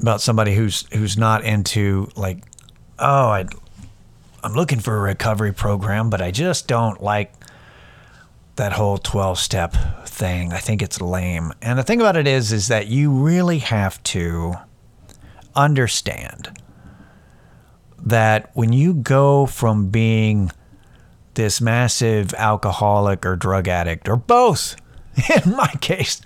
about 0.00 0.20
somebody 0.20 0.54
who's 0.54 0.86
who's 0.92 1.16
not 1.16 1.44
into 1.44 2.10
like, 2.16 2.44
oh, 2.98 3.28
I 3.28 3.46
I'm 4.42 4.54
looking 4.54 4.80
for 4.80 4.96
a 4.96 5.00
recovery 5.00 5.52
program, 5.52 6.10
but 6.10 6.22
I 6.22 6.30
just 6.30 6.66
don't 6.66 7.02
like 7.02 7.32
that 8.56 8.72
whole 8.72 8.98
12 8.98 9.38
step 9.38 9.74
thing. 10.06 10.52
I 10.52 10.58
think 10.58 10.82
it's 10.82 11.00
lame. 11.00 11.52
And 11.62 11.78
the 11.78 11.82
thing 11.82 12.00
about 12.00 12.16
it 12.16 12.26
is 12.26 12.52
is 12.52 12.68
that 12.68 12.88
you 12.88 13.10
really 13.10 13.58
have 13.58 14.02
to 14.04 14.54
understand 15.54 16.58
that 17.98 18.50
when 18.54 18.72
you 18.72 18.94
go 18.94 19.46
from 19.46 19.88
being 19.90 20.50
this 21.34 21.60
massive 21.60 22.34
alcoholic 22.34 23.24
or 23.24 23.36
drug 23.36 23.68
addict, 23.68 24.08
or 24.08 24.16
both, 24.16 24.76
in 25.44 25.52
my 25.54 25.72
case, 25.80 26.20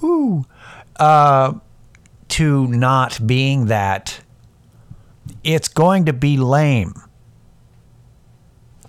whoo, 0.00 0.44
uh, 0.96 1.54
to 2.32 2.66
not 2.66 3.26
being 3.26 3.66
that, 3.66 4.20
it's 5.44 5.68
going 5.68 6.06
to 6.06 6.12
be 6.12 6.36
lame 6.36 6.94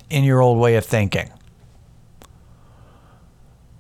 in 0.10 0.24
your 0.24 0.42
old 0.42 0.58
way 0.58 0.76
of 0.76 0.86
thinking. 0.86 1.32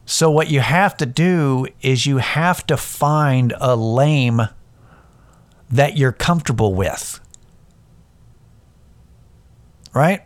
So, 0.06 0.30
what 0.30 0.49
you 0.49 0.60
have 0.60 0.97
to 0.97 1.06
do 1.06 1.65
is 1.82 2.06
you 2.06 2.17
have 2.17 2.67
to 2.67 2.78
find 2.78 3.54
a 3.60 3.76
lame 3.76 4.41
that 5.71 5.97
you're 5.97 6.12
comfortable 6.12 6.73
with. 6.76 7.19
Right? 9.93 10.21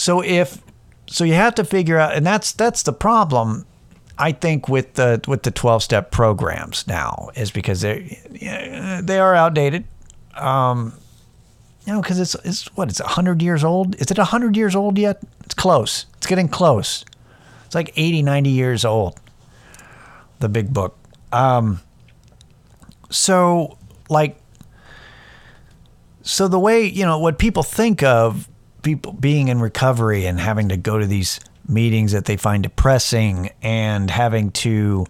So 0.00 0.22
if 0.22 0.62
so 1.06 1.24
you 1.24 1.34
have 1.34 1.54
to 1.56 1.64
figure 1.64 1.98
out 1.98 2.14
and 2.14 2.24
that's 2.24 2.52
that's 2.52 2.82
the 2.82 2.92
problem 2.94 3.66
I 4.20 4.32
think 4.32 4.68
with 4.68 4.94
the 4.94 5.20
with 5.26 5.44
the 5.44 5.50
12 5.50 5.82
step 5.82 6.10
programs 6.10 6.86
now 6.86 7.30
is 7.34 7.50
because 7.50 7.80
they 7.80 8.20
they 9.02 9.18
are 9.18 9.34
outdated. 9.34 9.84
Um, 10.36 10.92
you 11.86 11.94
know, 11.94 12.02
because 12.02 12.20
it's 12.20 12.34
it's 12.44 12.66
what 12.76 12.90
it's 12.90 13.00
hundred 13.00 13.40
years 13.40 13.64
old. 13.64 13.94
Is 13.96 14.10
it 14.10 14.18
hundred 14.18 14.56
years 14.58 14.76
old 14.76 14.98
yet? 14.98 15.22
It's 15.44 15.54
close. 15.54 16.04
It's 16.18 16.26
getting 16.26 16.48
close. 16.48 17.04
It's 17.64 17.74
like 17.74 17.92
80, 17.96 18.22
90 18.22 18.50
years 18.50 18.84
old. 18.84 19.18
The 20.40 20.48
big 20.48 20.72
book. 20.72 20.98
Um, 21.32 21.80
so 23.08 23.78
like 24.10 24.38
so 26.22 26.46
the 26.46 26.58
way 26.58 26.84
you 26.84 27.06
know 27.06 27.18
what 27.18 27.38
people 27.38 27.62
think 27.62 28.02
of 28.02 28.48
people 28.82 29.12
being 29.12 29.48
in 29.48 29.60
recovery 29.60 30.26
and 30.26 30.38
having 30.38 30.68
to 30.68 30.76
go 30.76 30.98
to 30.98 31.06
these 31.06 31.40
meetings 31.70 32.12
that 32.12 32.24
they 32.24 32.36
find 32.36 32.62
depressing 32.62 33.50
and 33.62 34.10
having 34.10 34.50
to 34.50 35.06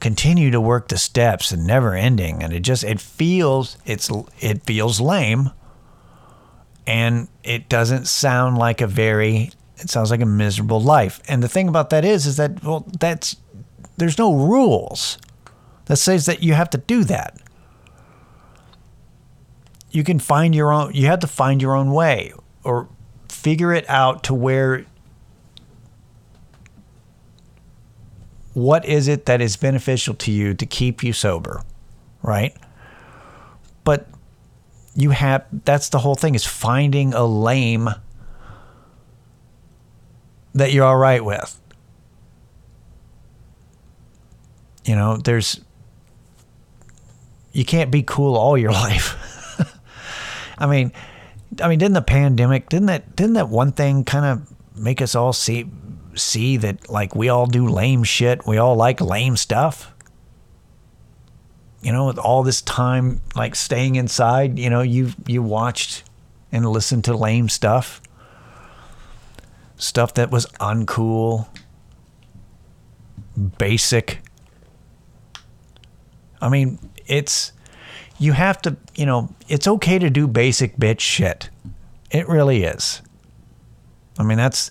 continue 0.00 0.50
to 0.50 0.60
work 0.60 0.88
the 0.88 0.98
steps 0.98 1.50
and 1.50 1.66
never 1.66 1.94
ending. 1.94 2.42
And 2.42 2.52
it 2.52 2.60
just 2.60 2.84
it 2.84 3.00
feels 3.00 3.78
it's 3.86 4.10
it 4.40 4.62
feels 4.64 5.00
lame. 5.00 5.50
And 6.86 7.28
it 7.42 7.68
doesn't 7.68 8.06
sound 8.06 8.58
like 8.58 8.80
a 8.80 8.86
very 8.86 9.50
it 9.78 9.90
sounds 9.90 10.10
like 10.10 10.20
a 10.20 10.26
miserable 10.26 10.80
life. 10.80 11.22
And 11.26 11.42
the 11.42 11.48
thing 11.48 11.68
about 11.68 11.90
that 11.90 12.04
is 12.04 12.26
is 12.26 12.36
that 12.36 12.62
well 12.62 12.86
that's 13.00 13.36
there's 13.96 14.18
no 14.18 14.34
rules 14.34 15.18
that 15.86 15.96
says 15.96 16.26
that 16.26 16.42
you 16.42 16.52
have 16.52 16.70
to 16.70 16.78
do 16.78 17.04
that. 17.04 17.38
You 19.90 20.04
can 20.04 20.18
find 20.18 20.54
your 20.54 20.72
own 20.72 20.92
you 20.92 21.06
have 21.06 21.20
to 21.20 21.26
find 21.26 21.62
your 21.62 21.74
own 21.74 21.92
way 21.92 22.32
or 22.62 22.88
figure 23.28 23.72
it 23.72 23.88
out 23.88 24.22
to 24.24 24.34
where 24.34 24.86
what 28.54 28.84
is 28.84 29.08
it 29.08 29.26
that 29.26 29.40
is 29.40 29.56
beneficial 29.56 30.14
to 30.14 30.32
you 30.32 30.54
to 30.54 30.64
keep 30.64 31.02
you 31.02 31.12
sober 31.12 31.62
right? 32.24 32.56
But 33.84 34.08
you 34.96 35.10
have 35.10 35.44
that's 35.64 35.90
the 35.90 35.98
whole 35.98 36.14
thing 36.16 36.34
is 36.34 36.44
finding 36.44 37.14
a 37.14 37.24
lame 37.24 37.88
that 40.54 40.72
you're 40.72 40.84
all 40.84 40.96
right 40.96 41.24
with. 41.24 41.60
You 44.84 44.96
know 44.96 45.18
there's 45.18 45.60
you 47.52 47.64
can't 47.64 47.90
be 47.90 48.02
cool 48.02 48.36
all 48.36 48.58
your 48.58 48.72
life. 48.86 49.20
I 50.58 50.66
mean, 50.66 50.92
I 51.60 51.68
mean, 51.68 51.78
didn't 51.78 51.94
the 51.94 52.02
pandemic 52.02 52.68
didn't 52.68 52.86
that 52.86 53.14
didn't 53.14 53.34
that 53.34 53.48
one 53.48 53.72
thing 53.72 54.04
kind 54.04 54.24
of 54.24 54.78
make 54.78 55.02
us 55.02 55.14
all 55.14 55.32
see 55.32 55.68
see 56.16 56.56
that 56.58 56.88
like 56.90 57.14
we 57.14 57.28
all 57.28 57.46
do 57.46 57.68
lame 57.68 58.04
shit, 58.04 58.46
we 58.46 58.58
all 58.58 58.76
like 58.76 59.00
lame 59.00 59.36
stuff. 59.36 59.92
you 61.84 61.92
know, 61.92 62.06
with 62.06 62.16
all 62.18 62.42
this 62.42 62.62
time 62.62 63.20
like 63.36 63.54
staying 63.54 63.96
inside, 63.96 64.58
you 64.58 64.70
know, 64.70 64.80
you 64.80 65.12
you 65.26 65.42
watched 65.42 66.02
and 66.50 66.66
listened 66.66 67.04
to 67.04 67.14
lame 67.14 67.48
stuff. 67.50 68.00
Stuff 69.76 70.14
that 70.14 70.30
was 70.30 70.46
uncool, 70.60 71.46
basic. 73.58 74.22
I 76.40 76.48
mean, 76.48 76.78
it's 77.06 77.52
you 78.18 78.32
have 78.32 78.62
to, 78.62 78.78
you 78.94 79.04
know, 79.04 79.28
it's 79.48 79.68
okay 79.68 79.98
to 79.98 80.08
do 80.08 80.26
basic 80.26 80.78
bitch 80.78 81.00
shit. 81.00 81.50
It 82.10 82.26
really 82.28 82.64
is. 82.64 83.02
I 84.18 84.22
mean, 84.22 84.38
that's 84.38 84.70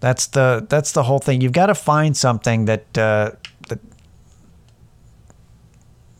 that's 0.00 0.26
the 0.28 0.66
that's 0.68 0.92
the 0.92 1.02
whole 1.02 1.18
thing. 1.18 1.40
You've 1.40 1.52
got 1.52 1.66
to 1.66 1.74
find 1.74 2.16
something 2.16 2.64
that 2.64 2.98
uh, 2.98 3.32
that 3.68 3.78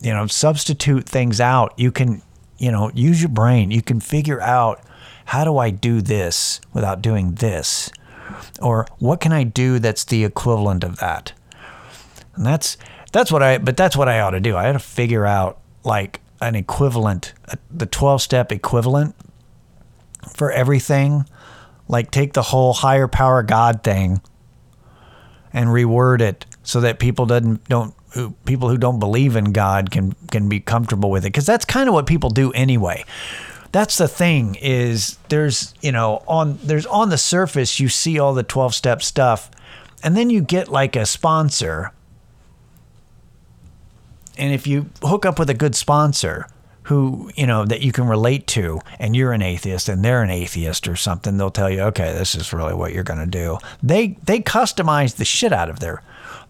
you 0.01 0.13
know 0.13 0.27
substitute 0.27 1.09
things 1.09 1.41
out. 1.41 1.73
You 1.79 1.91
can 1.91 2.23
you 2.59 2.71
know 2.71 2.91
use 2.95 3.21
your 3.21 3.31
brain. 3.31 3.71
You 3.71 3.83
can 3.83 4.01
figure 4.01 4.41
out 4.41 4.83
how 5.27 5.45
do 5.45 5.59
I 5.59 5.71
do 5.71 6.03
this 6.03 6.61
without 6.75 7.01
doing 7.01 7.35
this, 7.35 7.91
or 8.61 8.87
what 8.99 9.21
can 9.21 9.33
I 9.33 9.45
do 9.45 9.79
that's 9.79 10.05
the 10.05 10.25
equivalent 10.25 10.85
of 10.85 10.99
that. 10.99 11.33
And 12.35 12.45
that's 12.45 12.77
that's 13.13 13.33
what 13.33 13.43
I 13.43 13.59
but 13.59 13.77
that's 13.77 13.97
what 13.97 14.09
I 14.09 14.21
ought 14.21 14.31
to 14.31 14.41
do. 14.41 14.57
I 14.57 14.69
ought 14.69 14.75
to 14.75 14.79
figure 14.79 15.25
out 15.25 15.59
like 15.85 16.21
an 16.41 16.55
equivalent, 16.55 17.33
the 17.71 17.87
12 17.87 18.23
step 18.23 18.53
equivalent 18.53 19.15
for 20.35 20.51
everything. 20.51 21.27
Like 21.91 22.11
take 22.11 22.35
the 22.35 22.43
whole 22.43 22.73
higher 22.73 23.09
power 23.09 23.43
God 23.43 23.83
thing 23.83 24.21
and 25.53 25.69
reword 25.71 26.21
it 26.21 26.47
so 26.63 26.81
that 26.81 27.01
people 27.01 27.27
doesn't 27.27 27.69
don't 27.69 27.95
who, 28.15 28.31
people 28.45 28.69
who 28.69 28.79
don't 28.79 28.99
believe 28.99 29.35
in 29.35 29.53
God 29.53 29.91
can 29.91 30.13
can 30.31 30.49
be 30.49 30.61
comfortable 30.61 31.11
with 31.11 31.25
it 31.25 31.29
because 31.29 31.47
that's 31.47 31.65
kind 31.65 31.89
of 31.89 31.95
what 31.95 32.07
people 32.07 32.31
do 32.31 32.53
anyway. 32.53 33.05
That's 33.73 33.99
the 33.99 34.09
thing 34.09 34.57
is 34.57 35.19
there's 35.29 35.75
you 35.81 35.93
know 35.93 36.23
on 36.29 36.59
there's 36.63 36.87
on 36.87 37.09
the 37.11 37.19
surface 37.19 37.81
you 37.81 37.89
see 37.89 38.19
all 38.19 38.35
the 38.35 38.43
12 38.43 38.75
step 38.75 39.03
stuff 39.03 39.51
and 40.03 40.17
then 40.17 40.31
you 40.31 40.43
get 40.43 40.69
like 40.69 40.97
a 40.97 41.07
sponsor 41.07 41.93
and 44.39 44.53
if 44.55 44.67
you 44.67 44.91
hook 45.03 45.27
up 45.27 45.39
with 45.39 45.51
a 45.51 45.55
good 45.55 45.75
sponsor 45.75 46.49
who 46.91 47.31
you 47.37 47.47
know 47.47 47.65
that 47.65 47.83
you 47.83 47.93
can 47.93 48.09
relate 48.09 48.49
to 48.49 48.81
and 48.99 49.15
you're 49.15 49.33
an 49.33 49.43
atheist 49.43 49.89
and 49.89 50.05
they're 50.05 50.25
an 50.25 50.31
atheist 50.31 50.89
or 50.89 50.97
something 50.97 51.37
they'll 51.37 51.49
tell 51.49 51.71
you 51.71 51.83
okay 51.83 52.13
this 52.13 52.35
is 52.35 52.53
really 52.53 52.75
what 52.75 52.93
you're 52.93 53.05
going 53.05 53.21
to 53.21 53.27
do. 53.27 53.59
They 53.81 54.19
they 54.25 54.41
customize 54.41 55.15
the 55.15 55.25
shit 55.25 55.53
out 55.53 55.71
of 55.71 55.79
their 55.79 56.03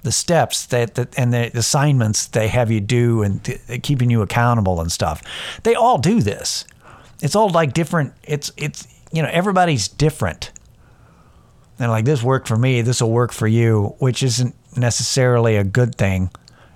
the 0.02 0.10
steps 0.10 0.64
that, 0.66 0.94
that 0.94 1.18
and 1.18 1.34
the 1.34 1.50
assignments 1.54 2.26
they 2.28 2.48
have 2.48 2.70
you 2.70 2.80
do 2.80 3.22
and 3.22 3.44
th- 3.44 3.82
keeping 3.82 4.08
you 4.08 4.22
accountable 4.22 4.80
and 4.80 4.90
stuff. 4.90 5.22
They 5.62 5.74
all 5.74 5.98
do 5.98 6.22
this. 6.22 6.64
It's 7.20 7.36
all 7.36 7.50
like 7.50 7.74
different 7.74 8.14
it's 8.24 8.50
it's 8.56 8.88
you 9.12 9.20
know 9.20 9.28
everybody's 9.30 9.88
different. 9.88 10.52
And 11.78 11.90
like 11.90 12.06
this 12.06 12.22
worked 12.22 12.48
for 12.48 12.56
me 12.56 12.80
this 12.80 13.02
will 13.02 13.12
work 13.12 13.32
for 13.32 13.46
you 13.46 13.94
which 13.98 14.22
isn't 14.22 14.54
necessarily 14.74 15.56
a 15.56 15.64
good 15.64 15.96
thing 15.96 16.30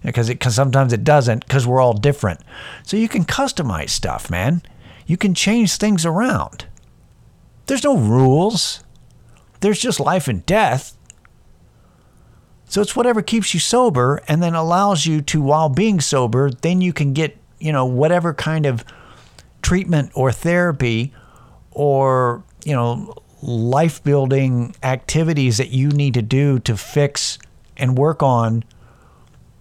because 0.04 0.28
it 0.28 0.38
cause 0.38 0.54
sometimes 0.54 0.92
it 0.92 1.02
doesn't 1.02 1.46
because 1.46 1.66
we're 1.66 1.80
all 1.80 1.94
different. 1.94 2.40
So 2.82 2.96
you 2.96 3.08
can 3.08 3.24
customize 3.24 3.90
stuff, 3.90 4.30
man. 4.30 4.62
You 5.06 5.16
can 5.16 5.34
change 5.34 5.76
things 5.76 6.06
around. 6.06 6.66
There's 7.66 7.84
no 7.84 7.96
rules. 7.96 8.84
There's 9.60 9.80
just 9.80 10.00
life 10.00 10.28
and 10.28 10.44
death. 10.44 10.96
So 12.66 12.80
it's 12.80 12.96
whatever 12.96 13.22
keeps 13.22 13.54
you 13.54 13.60
sober 13.60 14.22
and 14.28 14.42
then 14.42 14.54
allows 14.54 15.06
you 15.06 15.20
to 15.22 15.40
while 15.40 15.68
being 15.68 16.00
sober, 16.00 16.50
then 16.50 16.80
you 16.80 16.92
can 16.92 17.12
get, 17.12 17.36
you 17.58 17.72
know, 17.72 17.84
whatever 17.86 18.34
kind 18.34 18.66
of 18.66 18.84
treatment 19.62 20.10
or 20.14 20.32
therapy 20.32 21.12
or, 21.70 22.42
you 22.64 22.74
know, 22.74 23.14
life 23.42 24.02
building 24.02 24.74
activities 24.82 25.58
that 25.58 25.70
you 25.70 25.88
need 25.88 26.14
to 26.14 26.22
do 26.22 26.58
to 26.60 26.76
fix 26.76 27.38
and 27.76 27.96
work 27.96 28.22
on 28.22 28.64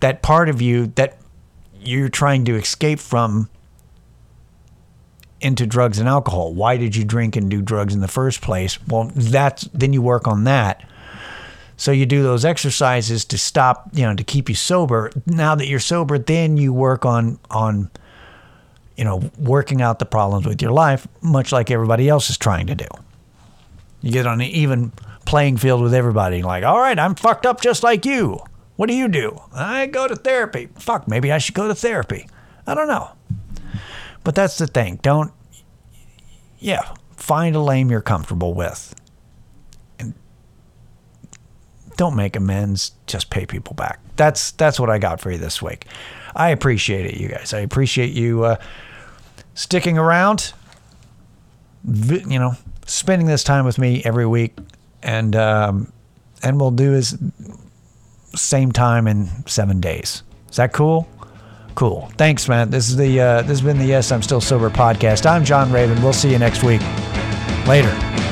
that 0.03 0.21
part 0.21 0.49
of 0.49 0.61
you 0.61 0.87
that 0.95 1.17
you're 1.79 2.09
trying 2.09 2.43
to 2.43 2.55
escape 2.55 2.99
from 2.99 3.49
into 5.39 5.65
drugs 5.65 5.97
and 5.97 6.09
alcohol. 6.09 6.53
Why 6.53 6.75
did 6.75 6.93
you 6.93 7.05
drink 7.05 7.37
and 7.37 7.49
do 7.49 7.61
drugs 7.61 7.93
in 7.93 8.01
the 8.01 8.09
first 8.09 8.41
place? 8.41 8.77
Well, 8.85 9.13
that's 9.15 9.63
then 9.73 9.93
you 9.93 10.01
work 10.01 10.27
on 10.27 10.43
that. 10.43 10.85
So 11.77 11.93
you 11.93 12.05
do 12.05 12.21
those 12.21 12.43
exercises 12.43 13.23
to 13.23 13.37
stop, 13.37 13.91
you 13.93 14.03
know, 14.03 14.13
to 14.13 14.25
keep 14.25 14.49
you 14.49 14.55
sober. 14.55 15.09
Now 15.25 15.55
that 15.55 15.67
you're 15.67 15.79
sober, 15.79 16.19
then 16.19 16.57
you 16.57 16.73
work 16.73 17.05
on 17.05 17.39
on 17.49 17.89
you 18.97 19.05
know, 19.05 19.31
working 19.39 19.81
out 19.81 19.99
the 19.99 20.05
problems 20.05 20.45
with 20.45 20.61
your 20.61 20.71
life, 20.71 21.07
much 21.21 21.53
like 21.53 21.71
everybody 21.71 22.09
else 22.09 22.29
is 22.29 22.37
trying 22.37 22.67
to 22.67 22.75
do. 22.75 22.87
You 24.01 24.11
get 24.11 24.27
on 24.27 24.41
an 24.41 24.47
even 24.47 24.91
playing 25.25 25.57
field 25.57 25.81
with 25.81 25.93
everybody, 25.93 26.43
like, 26.43 26.65
all 26.65 26.77
right, 26.77 26.99
I'm 26.99 27.15
fucked 27.15 27.45
up 27.45 27.61
just 27.61 27.83
like 27.83 28.05
you. 28.05 28.41
What 28.75 28.89
do 28.89 28.95
you 28.95 29.07
do? 29.07 29.39
I 29.53 29.85
go 29.85 30.07
to 30.07 30.15
therapy. 30.15 30.69
Fuck, 30.75 31.07
maybe 31.07 31.31
I 31.31 31.37
should 31.37 31.55
go 31.55 31.67
to 31.67 31.75
therapy. 31.75 32.27
I 32.65 32.73
don't 32.73 32.87
know. 32.87 33.11
But 34.23 34.35
that's 34.35 34.57
the 34.57 34.67
thing. 34.67 34.99
Don't, 35.01 35.31
yeah, 36.59 36.93
find 37.15 37.55
a 37.55 37.59
lame 37.59 37.91
you're 37.91 38.01
comfortable 38.01 38.53
with. 38.53 38.95
And 39.99 40.13
don't 41.97 42.15
make 42.15 42.35
amends, 42.35 42.93
just 43.05 43.29
pay 43.29 43.45
people 43.45 43.75
back. 43.75 43.99
That's 44.15 44.51
that's 44.51 44.79
what 44.79 44.89
I 44.89 44.97
got 44.97 45.19
for 45.19 45.31
you 45.31 45.37
this 45.37 45.61
week. 45.61 45.85
I 46.35 46.49
appreciate 46.49 47.05
it, 47.05 47.19
you 47.19 47.27
guys. 47.29 47.53
I 47.53 47.59
appreciate 47.59 48.11
you 48.11 48.43
uh, 48.43 48.55
sticking 49.53 49.97
around. 49.97 50.53
You 51.85 52.39
know, 52.39 52.53
spending 52.85 53.27
this 53.27 53.43
time 53.43 53.65
with 53.65 53.77
me 53.77 54.01
every 54.05 54.25
week, 54.25 54.57
and 55.01 55.35
um, 55.35 55.91
and 56.41 56.59
we'll 56.59 56.71
do 56.71 56.93
is 56.93 57.17
same 58.35 58.71
time 58.71 59.07
in 59.07 59.27
seven 59.47 59.79
days. 59.79 60.23
Is 60.49 60.57
that 60.57 60.73
cool? 60.73 61.07
Cool. 61.75 62.11
Thanks, 62.17 62.47
man. 62.47 62.69
This 62.69 62.89
is 62.89 62.97
the 62.97 63.19
uh, 63.19 63.41
this 63.41 63.49
has 63.49 63.61
been 63.61 63.79
the 63.79 63.85
Yes 63.85 64.11
I'm 64.11 64.21
Still 64.21 64.41
Sober 64.41 64.69
podcast. 64.69 65.25
I'm 65.25 65.43
John 65.43 65.71
Raven. 65.71 66.01
We'll 66.03 66.13
see 66.13 66.31
you 66.31 66.39
next 66.39 66.63
week. 66.63 66.81
Later. 67.67 68.22